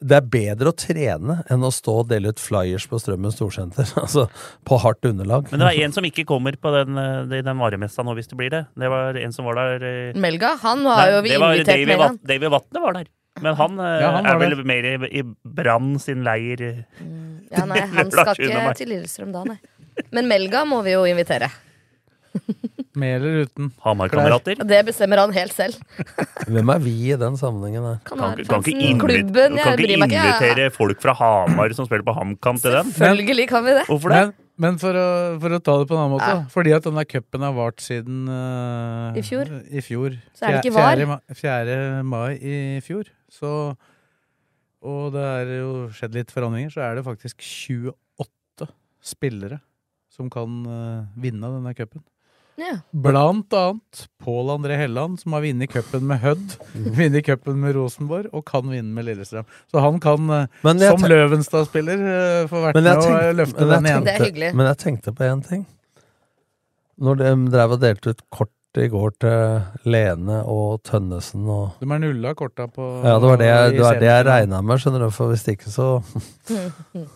[0.00, 3.84] det er bedre å trene enn å stå og dele ut flyers på Strømmen storsenter.
[4.00, 4.30] altså
[4.64, 5.50] på hardt underlag.
[5.52, 8.38] Men det var en som ikke kommer på den, eh, den varemessa nå, hvis det
[8.40, 8.62] blir det.
[8.80, 12.00] Det var en som var der eh, Melga, han var Nei, jo vi invitert med
[12.06, 13.10] en Davy Vatne var der.
[13.44, 14.64] Men han, eh, Ja, han er vel der.
[14.72, 16.64] mer i, i Brann sin leir.
[16.64, 16.80] eh.
[17.52, 19.58] Ja, nei, han skal ikke til Lillestrøm da, nei.
[20.16, 21.50] Men Melga må vi jo invitere.
[23.00, 23.68] Med eller uten.
[23.84, 24.58] Hamar-kamerater.
[24.66, 25.76] Det bestemmer han helt selv.
[26.50, 27.98] Hvem er vi i den sammenhengen der?
[28.08, 32.14] Kan, ikke- kan ikke, Kanarifansen, klubben, kan ikke invitere folk fra Hamar som spiller på
[32.18, 32.90] HamKam til den?
[32.96, 33.84] Selvfølgelig kan vi det.
[33.90, 34.22] Hvorfor det?
[34.26, 35.06] Men, men for, å,
[35.40, 36.42] for å ta det på en annen måte, Ja.
[36.52, 39.48] fordi at denne cupen har vart siden uh, I fjor.
[39.70, 40.18] I fjor.
[40.36, 40.98] Så er det ikke var.
[40.98, 41.78] Fjerde, ma- 4.
[42.04, 43.08] mai i fjor.
[43.32, 43.54] Så
[44.82, 48.68] Og det er jo skjedd litt forandringer, så er det faktisk 28
[49.14, 49.60] spillere
[50.12, 52.02] som kan uh, vinne denne cupen.
[52.60, 52.76] Ja.
[52.90, 56.56] Blant annet Pål André Helland, som har vunnet cupen med Hødd,
[56.98, 59.48] vunnet cupen med Rosenborg og kan vinne med Lillestrøm.
[59.72, 60.46] Så han kan, eh,
[60.84, 64.34] som Løvenstad-spiller, eh, få vært med tenkte, og løfte den ene igjen.
[64.36, 65.66] Det men jeg tenkte på én ting.
[67.00, 71.88] Når de drev og delte ut kort i går til Lene og Tønnesen og De
[71.90, 74.78] er nulla korta på Ja, det var det jeg, det var det jeg regna med,
[74.78, 75.88] skjønner du, for hvis ikke så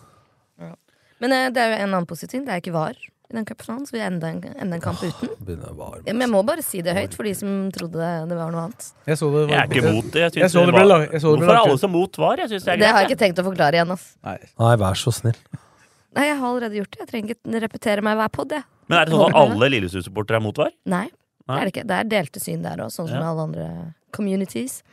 [1.21, 2.43] Men eh, det er jo en annen positiv ting.
[2.43, 2.97] Det er ikke VAR
[3.29, 5.31] i den cupfinalen, så vi ender en, enda en kamp uten.
[5.49, 8.53] Ja, men jeg må bare si det høyt for de som trodde det, det var
[8.53, 8.87] noe annet.
[9.09, 10.21] Jeg så det Jeg er ikke mot det.
[10.27, 12.43] Jeg, Jeg så det ble jeg så det ble Hvorfor er alle så mot var?
[12.43, 13.93] Jeg synes det er Det har jeg ikke tenkt å forklare igjen.
[13.95, 14.05] Ass.
[14.29, 14.37] Nei.
[14.61, 15.39] Nei, vær så snill.
[16.15, 17.01] Nei, jeg har allerede gjort det.
[17.03, 18.53] Jeg trenger ikke repetere meg hver pod.
[18.85, 20.71] Men er det sånn at alle Lillesund-supportere er mot var?
[20.93, 21.87] Nei, det er det ikke.
[21.89, 23.31] Det er delte syn der òg, sånn som Ja.
[23.31, 23.67] alle andre
[24.15, 24.83] communities.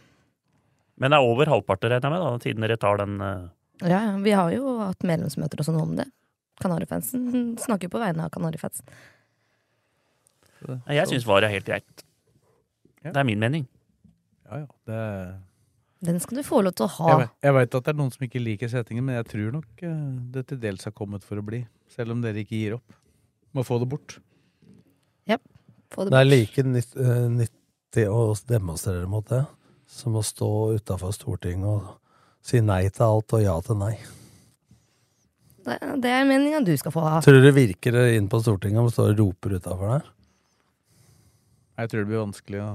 [0.97, 3.49] Men det er over halvparten, regner jeg med, da, siden dere tar den uh...
[3.83, 6.07] Ja, ja, vi har jo hatt medlemsmøter og sånn om det.
[6.63, 8.87] Kanarifansen snakker på vegne av Kanarifansen.
[10.87, 12.05] Jeg syns var er helt greit.
[13.03, 13.65] Det er min mening.
[14.47, 14.67] Ja, ja.
[14.87, 15.01] Det
[16.07, 17.09] Den skal du få lov til å ha.
[17.13, 19.53] Jeg, vet- jeg veit at det er noen som ikke liker settingen, men jeg tror
[19.55, 20.05] nok eh,
[20.35, 21.61] det til dels har kommet for å bli.
[21.95, 22.95] Selv om dere ikke gir opp.
[23.55, 24.17] Må få det bort.
[25.29, 25.39] Ja,
[25.93, 26.15] Få det bort.
[26.15, 29.43] Det er like eh, nyttig å demonstrere mot det
[29.93, 30.49] som å stå
[30.79, 31.91] utafor Stortinget og
[32.43, 33.93] si nei til alt og ja til nei.
[35.63, 37.19] Det, det er meninga du skal få ha.
[37.23, 40.09] Tror du det virker inn på Stortinget om du står og roper utafor der?
[41.83, 42.71] Jeg tror det blir vanskelig å,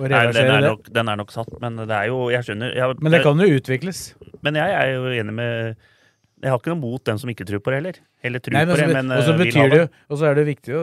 [0.00, 0.68] å Nei, den, er det.
[0.70, 2.76] nok, den er nok satt, men det er jo Jeg skjønner.
[2.76, 4.02] Jeg, Men det kan jo utvikles.
[4.46, 5.74] Men jeg er jo enig med
[6.40, 7.98] Jeg har ikke noe mot den som ikke tror på det heller.
[8.24, 9.82] Eller tror Nei, men på det, men og så eh, vil ha betyr det det.
[9.82, 10.80] jo Og så er det viktig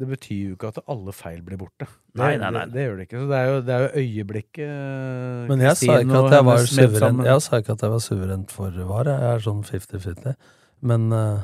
[0.00, 1.88] Det betyr jo ikke at alle feil blir borte.
[1.88, 2.64] Det, Nei, nei, nei.
[2.66, 3.20] Det, det gjør det ikke.
[3.22, 6.48] Så det er jo, det er jo øyeblikket eh, Men jeg sa ikke at jeg
[6.50, 9.12] var suveren Jeg sa ikke at jeg var suverent for VAR.
[9.14, 10.40] Jeg er sånn 50-50.
[10.86, 11.40] Men uh,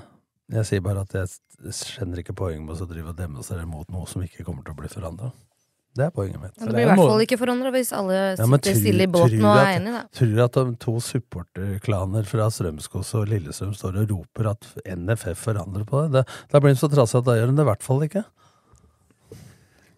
[0.52, 4.08] jeg sier bare at jeg skjønner ikke poenget med å drive og demonstrere mot noe
[4.10, 5.32] som ikke kommer til å bli forandra.
[5.96, 6.52] Det er poenget mitt.
[6.60, 9.04] Ja, det blir i hvert fall ikke forandra hvis alle Ja, men sitter tror- stille
[9.06, 10.02] i båten og er enige, da.
[10.18, 15.46] Tror du at de to supporterklaner fra Strømskos og Lillestrøm står og roper at NFF
[15.48, 16.20] forandrer på det?
[16.20, 18.24] det da blir de så trassige at da gjør de det i hvert fall ikke.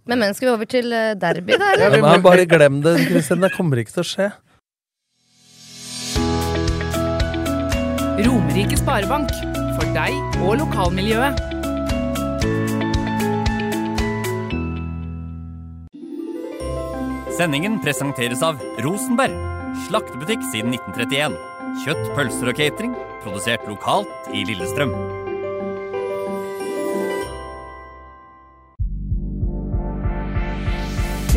[0.08, 1.74] Men men skal vi over til eh, derby, da?
[1.76, 3.42] Ja, men bare glem det, Kristin.
[3.42, 4.28] Det kommer ikke til å skje.
[8.58, 9.28] Romerike Sparebank.
[9.78, 11.36] For deg og lokalmiljøet.
[17.38, 19.36] Sendingen presenteres av Rosenberg.
[19.84, 21.36] Slaktebutikk siden 1931.
[21.84, 22.96] Kjøtt, pølser og catering.
[23.22, 24.96] Produsert lokalt i Lillestrøm.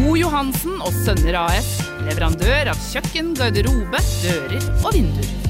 [0.02, 0.18] O.
[0.18, 1.70] Johansen og Sønner AS.
[2.02, 5.41] Leverandør av kjøkken, garderobe, dører og vinduer.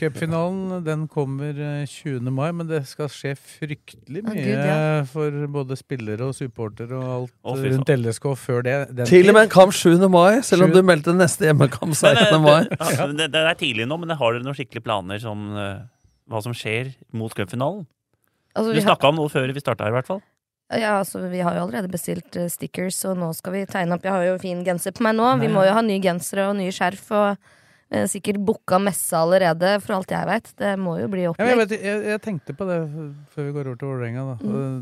[0.00, 2.30] Cupfinalen den kommer eh, 20.
[2.34, 5.04] mai, men det skal skje fryktelig mye Gud, ja.
[5.10, 8.76] for både spillere og supportere og alt Å, fy rundt LSK før det.
[8.98, 9.96] den Til og med en kamp 7.
[10.12, 12.26] mai, selv om Sju- du meldte neste hjemmekamp Men, 16.
[12.26, 12.60] eh, mai.
[12.68, 15.82] det, ja, det, det er tidlig nå, men har dere noen skikkelige planer som eh,
[16.30, 17.84] hva som skjer mot cupfinalen?
[18.54, 20.22] Altså, Du vi, har, snakka om noe før vi starta her, i hvert fall.
[20.74, 24.04] ja, altså, vi har jo allerede bestilt eh, stickers, og nå skal vi tegne opp.
[24.06, 25.26] Jeg har jo fin genser på meg nå.
[25.42, 27.52] Vi må jo ha nye gensere og nye skjerf, og eh,
[28.10, 30.50] sikkert booka messe allerede, for alt jeg veit.
[30.60, 32.80] Det må jo bli Ja, jeg, vet, jeg, jeg tenkte på det
[33.34, 34.26] før vi går over til Vålerenga.
[34.32, 34.36] da.
[34.42, 34.76] Mm.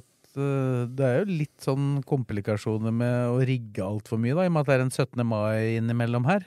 [0.00, 4.52] At uh, det er jo litt sånn komplikasjoner med å rigge altfor mye, da, i
[4.52, 5.26] og med at det er en 17.
[5.26, 6.44] mai innimellom her.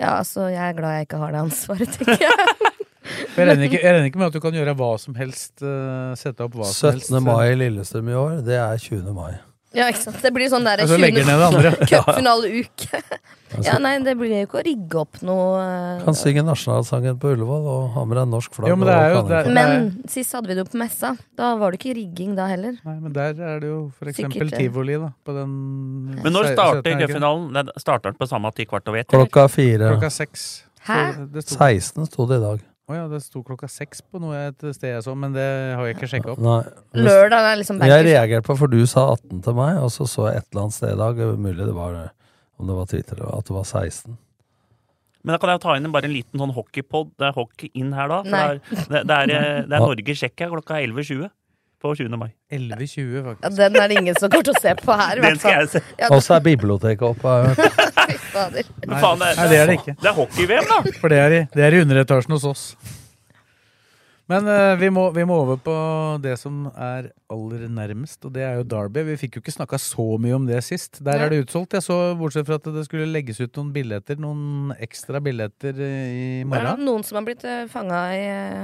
[0.00, 2.58] Ja, altså, jeg er glad jeg ikke har det ansvaret, tenker jeg.
[3.32, 5.54] Jeg regner ikke, jeg regner ikke med at du kan gjøre hva som helst.
[5.64, 7.08] Uh, sette opp hva som helst.
[7.10, 7.24] 17.
[7.24, 9.08] mai i Lillestrøm i år, det er 20.
[9.16, 9.32] mai.
[9.74, 10.18] Ja, ikke sant?
[10.22, 11.70] Det blir sånn der så legger ned det andre.
[11.92, 13.00] cupfinaleuke.
[13.64, 17.32] ja, nei, det blir jo ikke å rigge opp noe uh, Kan synge nasjonalsangen på
[17.34, 18.68] Ullevål og ha med deg norsk flagg.
[18.72, 21.14] Jo, men det er jo- det er- Men sist hadde vi det jo på messa.
[21.36, 22.76] Da var det ikke rigging da heller.
[22.84, 25.12] Nei, men der er det jo for eksempel Sikkert tivoli, da.
[25.24, 25.52] På den
[26.22, 27.00] Men når starter 17.
[27.06, 27.52] cupfinalen?
[27.52, 29.12] Den Starter den på samme tid kvart over ett?
[29.12, 29.26] eller?
[29.28, 29.88] Klokka fire.
[29.96, 30.46] Klokka seks.
[30.88, 31.00] Hæ?
[31.16, 32.60] Så det sto- 16 sto det i dag.
[32.92, 35.46] Å ja, det sto klokka seks på noe et sted jeg så, men det
[35.78, 36.42] har jeg ikke sjekka opp.
[36.44, 36.58] Nei.
[37.00, 38.08] Lørdag er liksom Jeg bankers.
[38.10, 40.76] reagerte på, for du sa 18 til meg, og så så jeg et eller annet
[40.76, 41.96] sted i dag, mulig det var
[42.60, 44.18] om det var Twitter, at det var 16.
[45.22, 47.12] Men da kan jeg ta inn bare en liten sånn hockeypod.
[47.18, 48.20] Det er hockey inn her da.
[48.26, 48.58] For Nei.
[48.90, 51.28] det er, det, er, eh, det er Norge-Tsjekkia klokka 11.20
[51.82, 52.16] på 20.
[52.20, 52.30] mai.
[52.52, 53.42] 11.20, faktisk.
[53.42, 55.70] Ja, den er det ingen som kommer til å se på her, Den skal jeg
[55.74, 55.82] se.
[55.98, 57.36] Ja, Og så er biblioteket oppe.
[58.12, 58.72] fy fader.
[58.86, 59.96] Men faen, det, Nei, det er det ikke.
[60.02, 60.96] Det er hockey-VM, da!
[61.02, 62.64] For det er i, det er i underetasjen hos oss.
[64.32, 65.74] Men uh, vi, må, vi må over på
[66.24, 69.02] det som er aller nærmest, og det er jo Derby.
[69.10, 70.98] Vi fikk jo ikke snakka så mye om det sist.
[71.04, 71.76] Der er det utsolgt.
[71.76, 75.90] Jeg så, Bortsett fra at det skulle legges ut noen billetter, noen ekstra billetter i
[75.92, 76.84] i Det er morgen.
[76.88, 78.00] noen som har blitt uh, fanga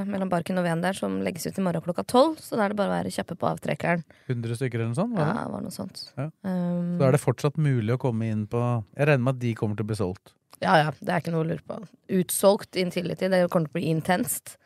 [0.08, 2.40] mellom barken og veden der, som legges ut i morgen klokka tolv.
[2.42, 4.04] Så da er det bare å være kjappe på avtrekkeren.
[4.28, 5.18] 100 stykker eller noe sånt?
[5.18, 5.44] Ja, Var det?
[5.44, 6.02] det var noe sånt.
[6.16, 6.28] Ja.
[6.48, 8.60] Um, Så er det fortsatt mulig å komme inn på
[8.96, 10.32] Jeg regner med at de kommer til å bli solgt.
[10.58, 11.76] Ja, ja, det er ikke noe å lure på.
[12.18, 13.28] Utsolgt Intility.
[13.30, 14.56] Det kommer til å bli intenst.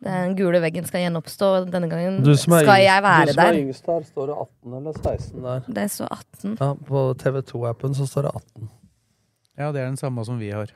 [0.00, 3.32] Den gule veggen skal gjenoppstå, denne gangen skal yngst- jeg være der.
[3.32, 5.64] du som er yngst her, står det 18 eller 16 der?
[5.68, 6.56] Det står 18.
[6.60, 8.68] Ja, på TV2-appen så står det 18.
[9.58, 10.70] Ja, det er den samme som vi har.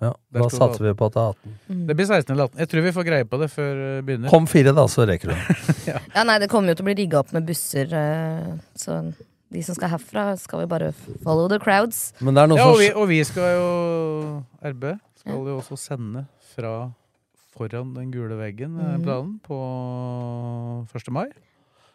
[0.00, 1.54] Ja, Der da satte satser vi på at det er 18.
[1.68, 1.86] Mm.
[1.88, 2.58] Det blir 16 eller 18.
[2.62, 4.30] Jeg tror vi får greie på det før det begynner.
[4.30, 5.34] Kom fire, da, så rekker du.
[6.14, 9.00] Ja, nei, det kommer jo til å bli rigga opp med busser, eh, så
[9.50, 10.92] de som skal herfra, skal vi bare
[11.24, 12.12] follow the crowds.
[12.20, 14.84] Men det er noe Ja, og vi, og vi skal jo RB
[15.18, 16.92] skal jo også sende fra
[17.58, 19.04] foran den gule veggen, eh, Mhm.
[19.04, 21.10] planen, på 1.
[21.12, 21.28] mai.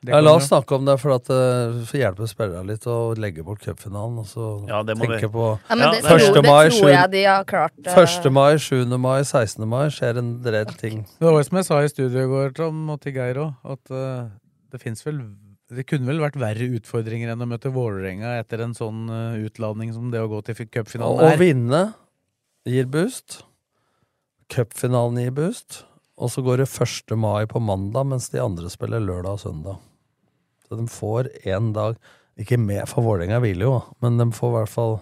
[0.05, 3.41] Ja, La oss snakke om det, for at det får hjelpe spillerne litt å legge
[3.47, 4.17] bort cupfinalen.
[4.19, 6.33] Og så Ja, det må vi- tenke på Ja, det, det er- tror, 1.
[6.33, 7.71] det mai, tror jeg de har klart.
[7.87, 7.93] uh...
[7.95, 8.29] 1.
[8.29, 8.97] mai, 7.
[8.99, 9.65] mai, 16.
[9.65, 11.05] mai skjer en del ting.
[11.19, 13.91] Det var som jeg sa i studio i går, Tom, og til Geir òg, at
[13.91, 14.27] uh,
[14.71, 15.21] det fins vel
[15.73, 19.91] Det kunne vel vært verre utfordringer enn å møte Vålerenga etter en sånn eh, utladning
[19.93, 21.35] som det å gå til cupfinalen er.
[21.35, 21.93] å vinne
[22.67, 23.41] gir boost.
[24.53, 25.81] Cupfinalen i boost.
[26.21, 27.15] Og så går det 1.
[27.17, 29.79] mai på mandag, mens de andre spiller lørdag og søndag.
[30.67, 31.97] Så de får én dag
[32.39, 34.95] Ikke med, for Vålerenga hviler jo, men de får i hvert fall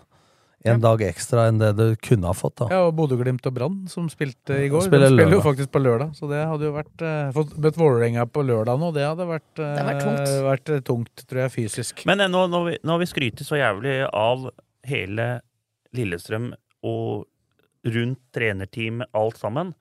[0.67, 2.57] en dag ekstra enn det du kunne ha fått.
[2.59, 5.71] da Ja, og Bodø-Glimt og Brann, som spilte i går, Spiller de spiller jo faktisk
[5.73, 6.11] på lørdag.
[6.19, 9.47] Så det hadde jo vært eh, Fått møtt Vålerenga på lørdag nå, det hadde vært,
[9.63, 10.35] eh, Det vært tungt.
[10.49, 12.03] vært eh, tungt, tror jeg, fysisk.
[12.11, 14.49] Men eh, nå, nå, vi- nå har vi skrytet så jævlig av
[14.91, 15.29] hele
[15.95, 16.51] Lillestrøm
[16.83, 17.25] og
[17.85, 19.73] rundt trenerteam, alt sammen.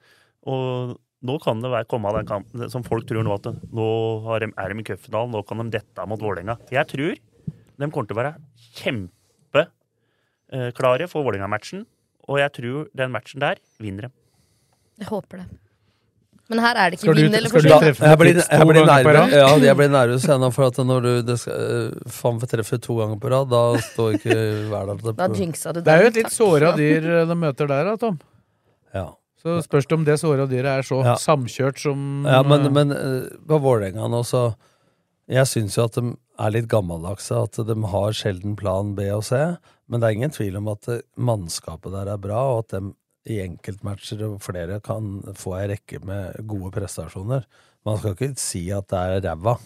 [0.48, 3.46] Og nå kan det være, komme av den kampen som folk tror nå at
[3.76, 3.88] nå
[4.32, 6.54] er de i cupfinalen, nå kan de dette mot Vålerenga.
[6.72, 8.38] Jeg tror de kommer til å være
[8.80, 11.80] kjempeklare for Vålerenga-matchen.
[12.28, 14.10] Og jeg tror den matchen der vinner de.
[15.00, 15.48] Jeg håper det.
[16.50, 17.84] Men her er det ikke vinn eller forsvinn.
[17.94, 21.36] Jeg blir, jeg blir nervøs ja, jeg blir nervøs ennå, for at når du det
[21.38, 24.38] skal, øh, faen meg treffer to ganger på rad, da står ikke
[24.72, 27.92] Verdal Da jinxa du Det er jo et litt såra dyr eh, de møter der,
[27.92, 28.18] da, Tom.
[28.96, 29.06] Ja.
[29.40, 31.14] Så spørs det om det såra dyret er så Ja.
[31.16, 34.54] samkjørt som Ja, men, eh, men eh, på Vålerenga nå, så
[35.30, 37.36] Jeg syns jo at de er litt gammeldagse.
[37.44, 39.36] At de har sjelden plan B og C.
[39.88, 42.90] Men det er ingen tvil om at eh, mannskapet der er bra, og at de
[43.28, 47.44] i enkeltmatcher og flere kan få ei rekke med gode prestasjoner.
[47.86, 49.56] Man skal ikke si at det er ræva.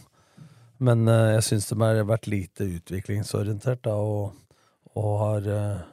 [0.85, 4.35] Men eh, jeg syns de har vært lite utviklingsorientert da, og,
[4.99, 5.85] og har eh,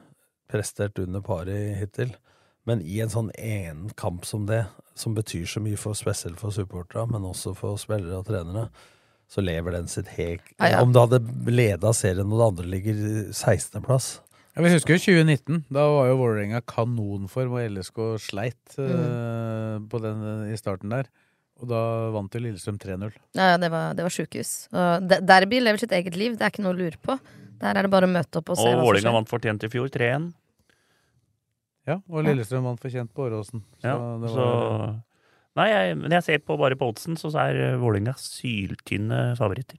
[0.50, 2.14] prestert under paret hittil.
[2.68, 4.64] Men i en sånn enen kamp som det,
[4.98, 8.68] som betyr så mye for spesielt for supporterne, men også for spillere og trenere,
[9.32, 10.52] så lever den sitt hek...
[10.58, 10.82] Ja, ja.
[10.84, 13.00] Om du hadde leda serien og det andre ligger
[13.32, 14.18] 16.-plass
[14.52, 15.62] Ja, vi husker jo 2019.
[15.72, 21.08] Da var jo Vålerenga kanonform, og LSK sleit eh, på den i starten der.
[21.62, 21.78] Og da
[22.12, 23.14] vant jo Lillestrøm 3-0.
[23.38, 24.50] Ja, det var, det var sjukehus.
[25.22, 27.16] Derby lever sitt eget liv, det er ikke noe å lure på.
[27.62, 29.16] Der er det bare å møte opp og se Og hva som Vålerenga skjer.
[29.20, 30.28] vant fortjent i fjor, 3-1.
[31.88, 33.62] Ja, og Lillestrøm vant fortjent på Åråsen.
[33.80, 34.48] Så Ja, det så
[35.52, 39.76] Nei, jeg, men jeg ser på bare på oddsen, så er eh, Vålerenga syltynne favoritter.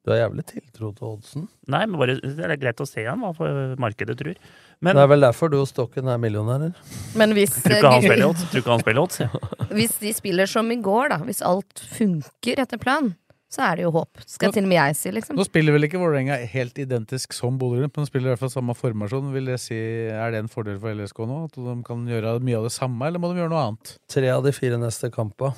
[0.00, 1.46] Du har jævlig tiltro til oddsen.
[1.68, 3.48] Nei, men bare, det er greit å se han, hva
[3.80, 4.36] markedet tror.
[4.80, 6.72] Men det er vel derfor du og Stokken er millionærer.
[7.20, 8.44] Men hvis, tror ikke han spiller odds.
[8.48, 9.20] Tror ikke han spiller odds.
[9.20, 9.28] Ja.
[9.76, 13.12] hvis de spiller som i går, da, hvis alt funker etter planen,
[13.50, 14.22] så er det jo håp.
[14.30, 15.36] Skal til og med jeg si, liksom.
[15.36, 18.52] Nå spiller vel ikke Vålerenga helt identisk som Bodø-Glimt, men de spiller i hvert fall
[18.54, 19.32] samme formasjon.
[19.34, 19.76] Vil det si,
[20.14, 21.42] Er det en fordel for LSK nå?
[21.50, 23.96] At de kan gjøre mye av det samme, eller må de gjøre noe annet?
[24.14, 25.52] Tre av de fire neste kampa.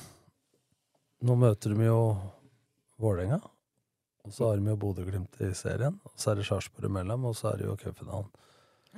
[1.23, 2.01] Nå møter de jo
[2.99, 3.43] Vålerenga.
[4.23, 5.99] Og så har de jo Bodø-Glimt i serien.
[6.07, 8.31] Og så er det Sarpsborg imellom, og så er det jo cupfinalen.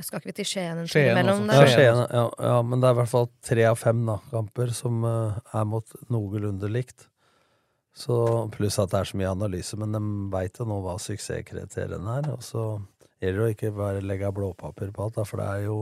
[0.03, 1.61] Skal ikke vi til Skien en tur imellom også.
[1.63, 1.67] Ja.
[1.71, 5.05] Skien, ja, ja, men det er i hvert fall tre av fem da, kamper som
[5.07, 7.07] uh, er mot noenlunde likt.
[7.95, 8.17] Så
[8.51, 10.01] Pluss at det er så mye analyse, men de
[10.35, 12.33] veit jo nå hva suksesskriteriene er.
[12.35, 12.65] Og så
[13.23, 15.79] gjelder det å ikke bare legge blåpapir på alt, da, for det er jo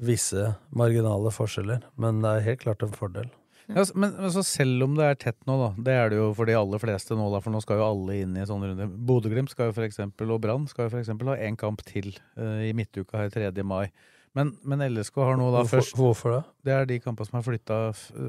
[0.00, 1.82] visse marginale forskjeller.
[2.00, 3.34] Men det er helt klart en fordel.
[3.70, 6.50] Ja, men, altså, selv om det er tett nå, da, det er det jo for
[6.50, 8.88] de aller fleste nå, da, for nå skal jo alle inn i sånne runder.
[9.10, 12.12] Bodø-Glimt skal jo for eksempel, og Brann skal jo for eksempel ha én kamp til
[12.38, 13.52] uh, i midtuka her 3.
[13.66, 13.90] mai.
[14.38, 16.42] Men, men LSK har nå da Hvorfor, først hvorfor det?
[16.66, 17.78] Det er de kampene som er flytta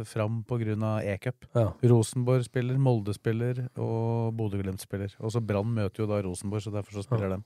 [0.10, 0.94] fram pga.
[1.14, 1.46] e-cup.
[1.54, 1.68] Ja.
[1.92, 5.14] Rosenborg spiller, Molde spiller og Bodø-Glimt spiller.
[5.22, 7.44] Og så Brann møter jo da Rosenborg, så derfor så spiller dem.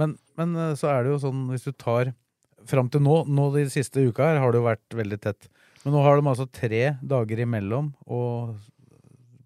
[0.00, 2.14] Men, men eh, så er det jo sånn, hvis du tar
[2.62, 5.48] Fram til nå, nå de siste uka her, har det jo vært veldig tett.
[5.84, 8.54] Men nå har de altså tre dager imellom og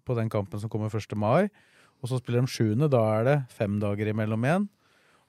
[0.07, 1.15] på den kampen som kommer 1.
[1.17, 1.49] mai.
[2.03, 2.87] Og så spiller de sjuende.
[2.93, 4.69] Da er det fem dager imellom igjen.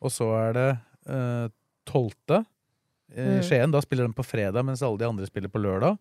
[0.04, 0.68] Og så er det
[1.08, 1.48] eh,
[1.88, 2.44] tolvte.
[3.08, 3.38] I Mm.
[3.40, 5.94] Skien, da spiller de på fredag, mens alle de andre spiller på lørdag.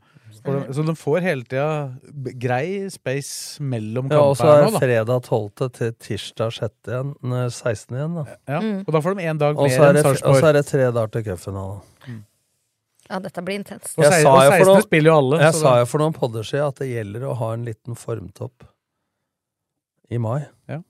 [0.43, 1.95] De, så de får hele tida
[2.35, 5.69] grei space mellom Ja, og så er det fredag 12.
[5.77, 6.73] til tirsdag 6.
[6.91, 7.95] igjen, nei, 16.
[7.95, 8.25] igjen, da.
[8.51, 8.83] Ja, Mm.
[8.83, 10.35] Og da får de én dag mer er enn Sarpsborg.
[10.35, 12.25] og så er det tre dager til cupfinalen.
[13.09, 13.93] Ja, dette blir intenst.
[13.97, 14.67] Og Jeg sa jo for 16.
[14.67, 15.39] noen- spiller jo alle.
[15.41, 18.63] Jeg sa jo for noen podder siden at det gjelder å ha en liten formtopp
[20.09, 20.45] i mai.
[20.67, 20.81] Ja.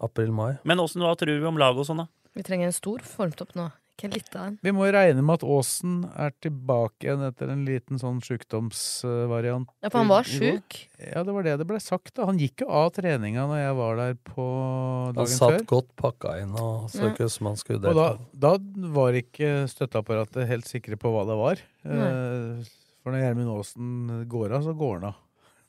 [0.00, 0.58] April-mai.
[0.64, 2.06] Men åssen hva tror vi om laget og sånn, da?
[2.34, 3.70] Vi trenger en stor formtopp nå.
[4.62, 9.68] Vi må regne med at Aasen er tilbake igjen etter en liten sånn sjukdomsvariant.
[9.82, 10.78] Ja, for han var sjuk.
[10.98, 12.14] Ja, det var det det ble sagt.
[12.16, 14.46] da Han gikk jo av treninga når jeg var der på
[15.14, 15.22] dagen før.
[15.22, 15.66] Han satt før.
[15.74, 17.10] godt pakka inn og så Ja.
[17.12, 18.56] ikke ut som han skulle Og da, da
[18.92, 21.62] var ikke støtteapparatet helt sikre på hva det var.
[21.84, 22.64] Nei.
[23.02, 25.14] For når Gjermund Aasen går av, så går han av.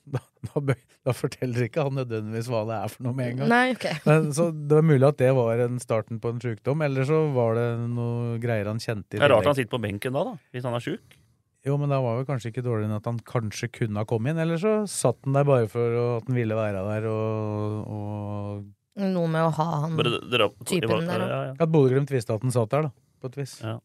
[0.04, 0.76] Da, da,
[1.08, 3.52] da forteller ikke han nødvendigvis hva det er for noe med en gang.
[3.54, 3.96] Nei, okay.
[4.10, 7.22] Men, så det var mulig at det var en starten på en sykdom, eller så
[7.36, 10.26] var det noe greier han kjente i Det er rart han sitter på benken da,
[10.34, 11.16] da, hvis han er sjuk.
[11.64, 14.34] Jo, men da var det kanskje ikke dårligere enn at han kanskje kunne ha kommet
[14.36, 18.72] inn, eller så satt han der bare for at han ville være der, og, og
[19.00, 21.32] Noe med å ha han det, det, det, typen der da òg.
[21.32, 21.54] ja, ja.
[21.64, 22.94] at Bodø-Glimt visste at han satt der, da,
[23.24, 23.56] på et vis.
[23.64, 23.80] Ja.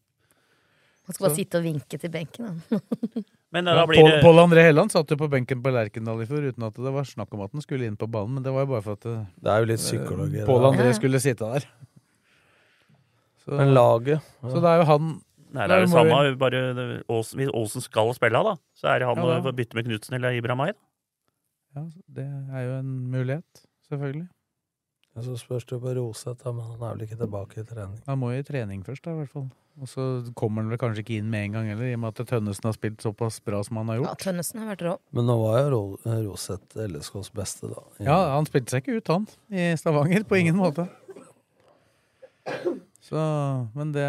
[1.07, 3.23] Han skal bare Så- sitte og vinke til benken, han.
[3.51, 6.25] Men Ja, da blir det Pål André Helland satt jo på benken på Lerkendal i
[6.29, 8.51] fjor uten at det var snakk om at han skulle inn på banen, men det
[8.53, 10.43] var jo bare for at eh, Det er jo litt psykologi.
[10.45, 10.67] Pål.
[10.69, 10.97] André Ja.
[10.99, 11.65] skulle sitte der.
[13.43, 15.09] Så, Men laget så det er jo han
[15.51, 18.85] Nei, det er det samme, vi- bare Åsen, Ås- hvis Aasen skal spille, da, så
[18.93, 20.73] er det han Ja, å bytte med Knutsen eller Ibra da.
[21.75, 24.27] Ja, det er jo en mulighet, selvfølgelig.
[25.19, 27.99] Ja, Så spørs det på Roseth, men han er vel ikke tilbake i trening.
[28.07, 29.49] Han må jo i trening først, da, i hvert fall.
[29.79, 30.03] Og så
[30.35, 32.67] kommer han vel kanskje ikke inn med en gang heller, i og med at Tønnesen
[32.67, 34.09] har spilt såpass bra som han har gjort.
[34.09, 34.15] Ja.
[34.25, 34.95] Tønnesen har vært rå.
[35.15, 37.83] Men nå var jo Ro- Roseth LSKs beste, da.
[37.99, 40.23] I- Ja, han spilte seg ikke ut, han, i Stavanger.
[40.27, 40.87] På ingen måte.
[43.05, 43.19] Så
[43.75, 44.07] Men det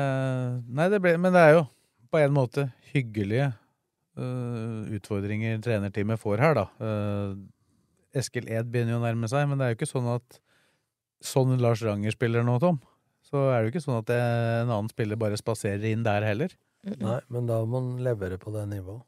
[0.69, 1.67] Nei, det ble Men det er jo
[2.11, 3.53] på en måte hyggelige
[4.19, 6.65] uh, utfordringer trenerteamet får her, da.
[6.83, 7.37] Uh,
[8.19, 10.41] Eskil Ed begynner jo å nærme seg, men det er jo ikke sånn at
[11.25, 12.81] sånn Lars Ranger spiller nå, Tom.
[13.31, 14.19] Så er det jo ikke sånn at det,
[14.65, 16.57] en annen spiller bare spaserer inn der heller.
[16.83, 19.05] Nei, men da må man levere på det nivået.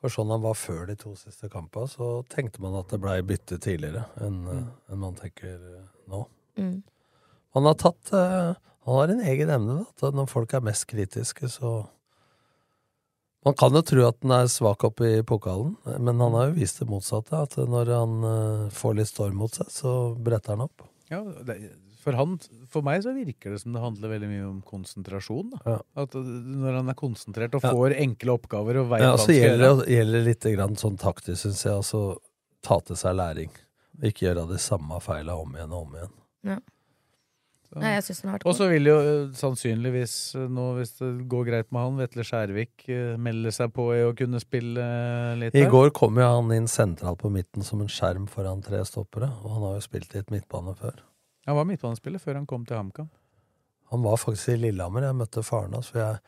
[0.00, 3.18] For sånn han var før de to siste kampene, så tenkte man at det blei
[3.26, 4.66] bytte tidligere enn mm.
[4.94, 6.22] en man tenker eh, nå.
[6.56, 6.78] Mm.
[7.56, 8.52] Han har tatt eh,
[8.88, 10.08] Han har en egen evne, da.
[10.08, 11.80] At når folk er mest kritiske, så
[13.44, 15.70] Man kan jo tro at han er svak oppe i pokalen,
[16.04, 17.38] men han har jo vist det motsatte.
[17.40, 20.84] At når han eh, får litt storm mot seg, så bretter han opp.
[21.10, 21.56] Ja, det,
[22.00, 22.36] for han,
[22.70, 25.50] for meg så virker det som det handler veldig mye om konsentrasjon.
[25.56, 25.60] Da.
[25.74, 25.78] Ja.
[26.04, 26.22] At uh,
[26.62, 27.72] når han er konsentrert og Ja.
[27.74, 29.80] får enkle oppgaver og veit Ja, hva så han skal gjelder gjøre.
[29.84, 32.02] det gjelder litt grann sånn taktisk, syns jeg, altså
[32.62, 33.50] ta til seg læring.
[34.02, 36.62] Ikke gjøre de samme feila om igjen og om igjen.
[37.78, 40.96] Nei, jeg synes den har vært Og så vil jo uh, sannsynligvis uh, nå, hvis
[40.98, 44.86] det går greit med han, Vetle Skjærvik uh, melde seg på i å kunne spille
[45.38, 48.82] litt I går kom jo han inn sentralt på midten som en skjerm foran tre
[48.88, 50.98] stoppere, og han har jo spilt i et midtbane før.
[51.46, 53.08] Han var midtbanespiller før han kom til HamKam.
[53.90, 55.06] Han var faktisk i Lillehammer.
[55.06, 55.88] Jeg møtte faren hans.
[55.90, 56.18] For jeg,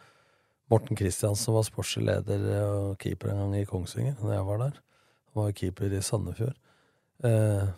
[0.72, 4.80] Morten Kristiansen var sportslig leder og keeper en gang i Kongsvinger når jeg var der.
[5.30, 6.57] Han var keeper i Sandefjord.
[7.22, 7.68] Eh,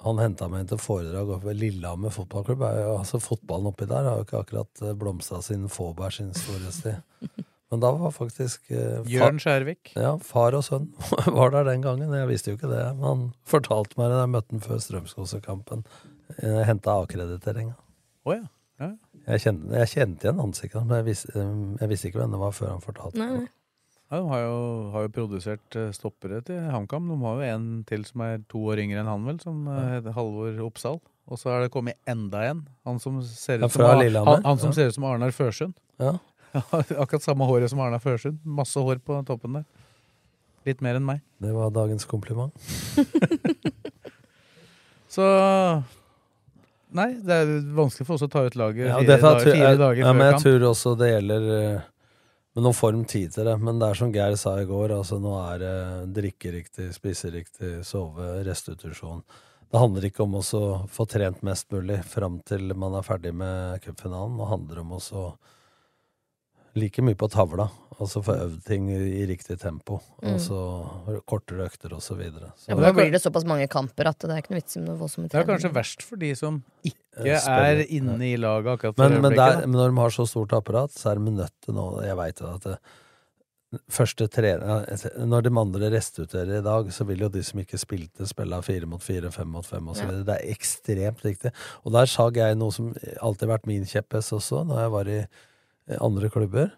[0.00, 2.62] han henta meg inn til foredrag ved Lillehammer fotballklubb.
[2.64, 6.32] Er jo, altså Fotballen oppi der har jo ikke akkurat eh, blomstra siden Faaberg sin
[6.36, 7.02] storhetstid.
[7.70, 9.92] Men da var faktisk eh, Jørn Skjærvik.
[9.94, 10.88] Ja, far og sønn
[11.38, 12.16] var der den gangen.
[12.16, 12.80] Jeg visste jo ikke det.
[12.96, 15.84] Men han fortalte meg det da jeg møtte han før Strømskose-kampen.
[16.40, 17.76] Jeg henta akkrediteringa.
[18.24, 18.48] Oh, ja.
[18.80, 18.94] ja.
[19.28, 22.72] Jeg jeg kjente igjen ansiktet, men jeg visste, jeg visste ikke hvem det var før
[22.72, 23.42] han fortalte meg.
[23.44, 23.48] nei.
[24.10, 24.54] Ja, de har jo,
[24.90, 27.06] har jo produsert uh, stoppere til HamKam.
[27.12, 29.76] De har jo en til som er to år yngre enn han, vel, som uh,
[29.94, 30.98] heter Halvor Oppsal.
[31.30, 32.64] Og så er det kommet enda en.
[32.88, 35.76] Han som ser ut som, han, han som ser ut som Arnar Førsund.
[36.00, 36.16] Ja.
[36.98, 38.40] Akkurat samme håret som Arnar Førsund.
[38.42, 39.64] Masse hår på toppen der.
[40.66, 41.20] Litt mer enn meg.
[41.38, 42.50] Det var dagens kompliment.
[45.14, 45.22] Så
[46.90, 49.78] Nei, det er vanskelig for oss å ta ut laget Ja, fire, dager, fire jeg,
[49.78, 50.46] dager ja, før men jeg kamp.
[50.46, 51.84] tror også det gjelder eh,
[52.54, 53.56] med noen form tid til det.
[53.62, 55.76] Men det er som Geir sa i går, altså nå er det
[56.18, 59.22] drikke riktig, spise riktig, sove, restitusjon.
[59.70, 60.42] Det handler ikke om å
[60.90, 64.38] få trent mest mulig fram til man er ferdig med cupfinalen.
[64.40, 65.24] Det handler om å
[66.78, 67.68] like mye på tavla.
[68.00, 68.96] Altså få øvd ting i,
[69.28, 69.98] riktig tempo.
[70.22, 70.38] Mm.
[70.40, 72.52] så kortere økter og så videre.
[72.56, 74.76] Så- Ja, men da blir det såpass mange kamper at det er ikke noe vits
[74.76, 74.96] i noe
[75.28, 75.46] trening.
[75.46, 79.02] Det er kanskje verst for de som ikke Eh, er inne i laget akkurat for
[79.08, 79.60] Men, men, øyeblikket.
[79.60, 82.16] der, men når de har så stort apparat, så er de nødt til nå Jeg
[82.16, 82.78] veit jo at det,
[83.90, 88.26] første trening Når de andre restituerer i dag, så vil jo de som ikke spilte,
[88.26, 90.02] spille fire mot fire, fem mot fem osv.
[90.06, 90.10] Ja.
[90.10, 91.52] videre Det er ekstremt viktig.
[91.84, 95.08] Og der sa jeg noe som alltid har vært min kjepphest også, når jeg var
[95.08, 96.72] i eh, andre klubber.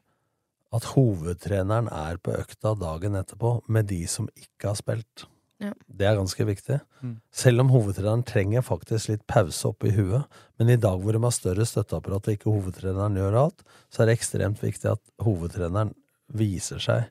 [0.73, 5.27] At hovedtreneren er på økta dagen etterpå med de som ikke har spilt.
[5.63, 5.71] Ja.
[5.87, 6.79] Det er ganske viktig.
[7.03, 7.17] Mm.
[7.31, 10.25] Selv om hovedtreneren trenger faktisk litt pause oppi huet.
[10.59, 13.63] Men i dag hvor de har større støtteapparat og ikke hovedtreneren gjør alt,
[13.93, 15.93] så er det ekstremt viktig at hovedtreneren
[16.35, 17.11] viser seg.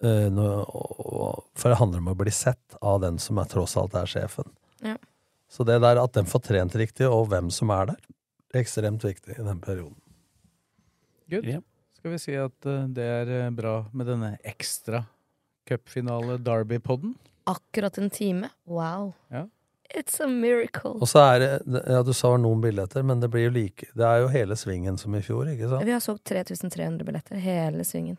[0.00, 3.48] Uh, når, og, og, for det handler om å bli sett av den som er,
[3.50, 4.48] tross alt er sjefen.
[4.84, 4.94] Ja.
[5.50, 8.06] Så det der at den får trent riktig, og hvem som er der,
[8.54, 9.98] er ekstremt viktig i den perioden.
[11.30, 11.46] Good.
[11.46, 11.60] Ja.
[12.00, 15.02] Skal vi si at eh, det er eh, bra med denne ekstra
[15.68, 17.14] cupfinale Derby-podden?
[17.50, 18.48] Akkurat en time.
[18.68, 19.12] Wow.
[19.30, 19.46] Ja.
[19.90, 20.92] It's a miracle.
[21.02, 21.50] Og så er det
[21.90, 24.96] Ja, du sa noen billetter, men det blir jo like Det er jo hele svingen
[25.00, 25.82] som i fjor, ikke sant?
[25.84, 27.40] Vi har solgt 3300 billetter.
[27.42, 28.16] Hele svingen.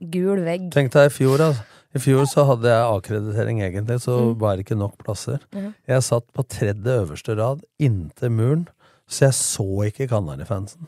[0.00, 0.70] Gul vegg.
[0.74, 1.62] Tenk deg i fjor, altså.
[1.94, 4.34] I fjor så hadde jeg akkreditering egentlig, så Mm.
[4.40, 5.40] var det ikke nok plasser.
[5.52, 5.74] Mhm.
[5.88, 8.68] Jeg satt på tredje øverste rad inntil muren,
[9.08, 10.86] så jeg så ikke Kanarifansen.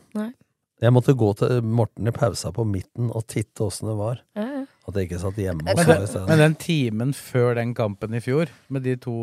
[0.83, 4.19] Jeg måtte gå til Morten i pausa på midten og titte åssen det var.
[4.35, 4.63] Ja, ja.
[4.83, 6.27] At jeg ikke satt hjemme og Men, så i den, stedet.
[6.27, 9.13] men den timen før den kampen i fjor, med de to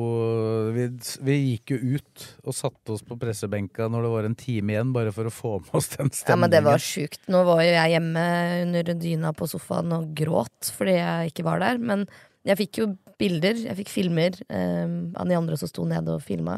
[0.73, 0.87] Vi,
[1.27, 4.95] vi gikk jo ut og satte oss på pressebenka når det var en time igjen,
[4.97, 6.33] bare for å få med oss den stemningen.
[6.33, 7.21] Ja, men det var sjukt.
[7.29, 8.27] Nå var jo jeg hjemme
[8.65, 11.85] under dyna på sofaen og gråt fordi jeg ikke var der.
[11.93, 12.09] Men
[12.49, 12.91] jeg fikk jo
[13.21, 16.57] bilder, jeg fikk filmer um, av de andre som sto nede og filma.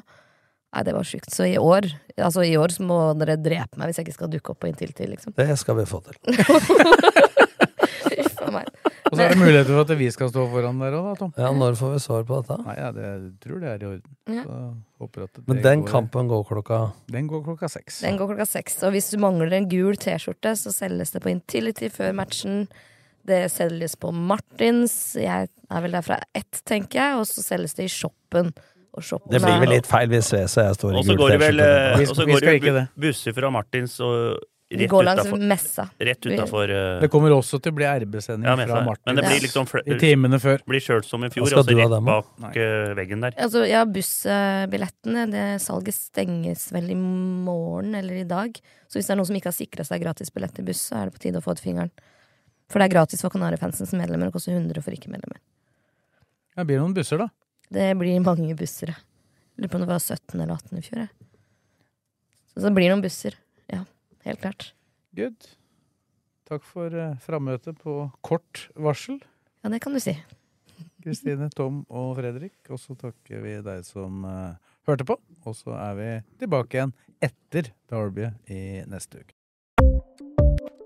[0.73, 1.29] Nei, det var sjukt.
[1.35, 4.31] Så i år altså i år så må dere drepe meg hvis jeg ikke skal
[4.33, 5.35] dukke opp på Inntil til, liksom.
[5.37, 6.17] Det skal vi få til.
[9.13, 11.33] Og så er det muligheter for at vi skal stå foran der òg, da, Tom.
[11.37, 12.57] Ja, når får vi svar på dette?
[12.65, 14.15] Nei, ja, det, jeg tror det er i orden.
[14.39, 14.45] Ja.
[14.47, 14.61] Så
[15.05, 16.79] håper at det Men den går- kampen går klokka
[17.13, 18.01] Den går klokka seks.
[18.07, 18.79] Den går klokka seks.
[18.89, 22.65] Og hvis du mangler en gul T-skjorte, så selges det på Intility før matchen.
[23.29, 24.97] Det selges på Martins.
[25.21, 27.21] Jeg er vel der fra ett, tenker jeg.
[27.21, 28.55] Og så selges det i shoppen.
[28.93, 29.31] Og shoppe.
[29.33, 31.61] Det blir vel litt feil hvis Svese og jeg står i gul går det vel
[31.63, 31.93] T-skjorte.
[31.93, 34.17] eh, Vi og så går det vel busser fra Martins og
[34.73, 35.85] rett går langs utenfor, messa.
[36.01, 39.25] Rett utafor uh, Det kommer også til å bli RB-sending ja, fra Martin men det
[39.27, 40.63] blir liksom fl- i timene før.
[40.69, 43.37] blir kjørt som i fjor, og så rett dem, bak eh, veggen der.
[43.37, 48.57] Altså, ja, bussbillettene, det salget stenges vel i morgen eller i dag.
[48.89, 51.11] Så hvis det er noen som ikke har sikra seg gratisbillett til buss, så er
[51.11, 51.93] det på tide å få ut fingeren.
[52.73, 55.41] For det er gratis for Kanarifansens medlemmer og koster 100 for ikke-medlemmer.
[56.57, 57.29] Ja, blir det noen busser, da?
[57.73, 58.93] Det blir mange busser.
[59.57, 61.29] Lurer på om det var 17 eller 18 i fjor, jeg.
[62.53, 63.39] Så det blir noen busser.
[63.73, 63.83] Ja,
[64.27, 64.69] helt klart.
[65.17, 65.49] Good.
[66.49, 69.23] Takk for uh, frammøtet på kort varsel.
[69.63, 70.17] Ja, det kan du si.
[71.03, 72.59] Kristine, Tom og Fredrik.
[72.69, 75.17] Og så takker vi deg som eh, hørte på.
[75.47, 76.09] Og så er vi
[76.43, 79.35] tilbake igjen etter Derby i neste uke.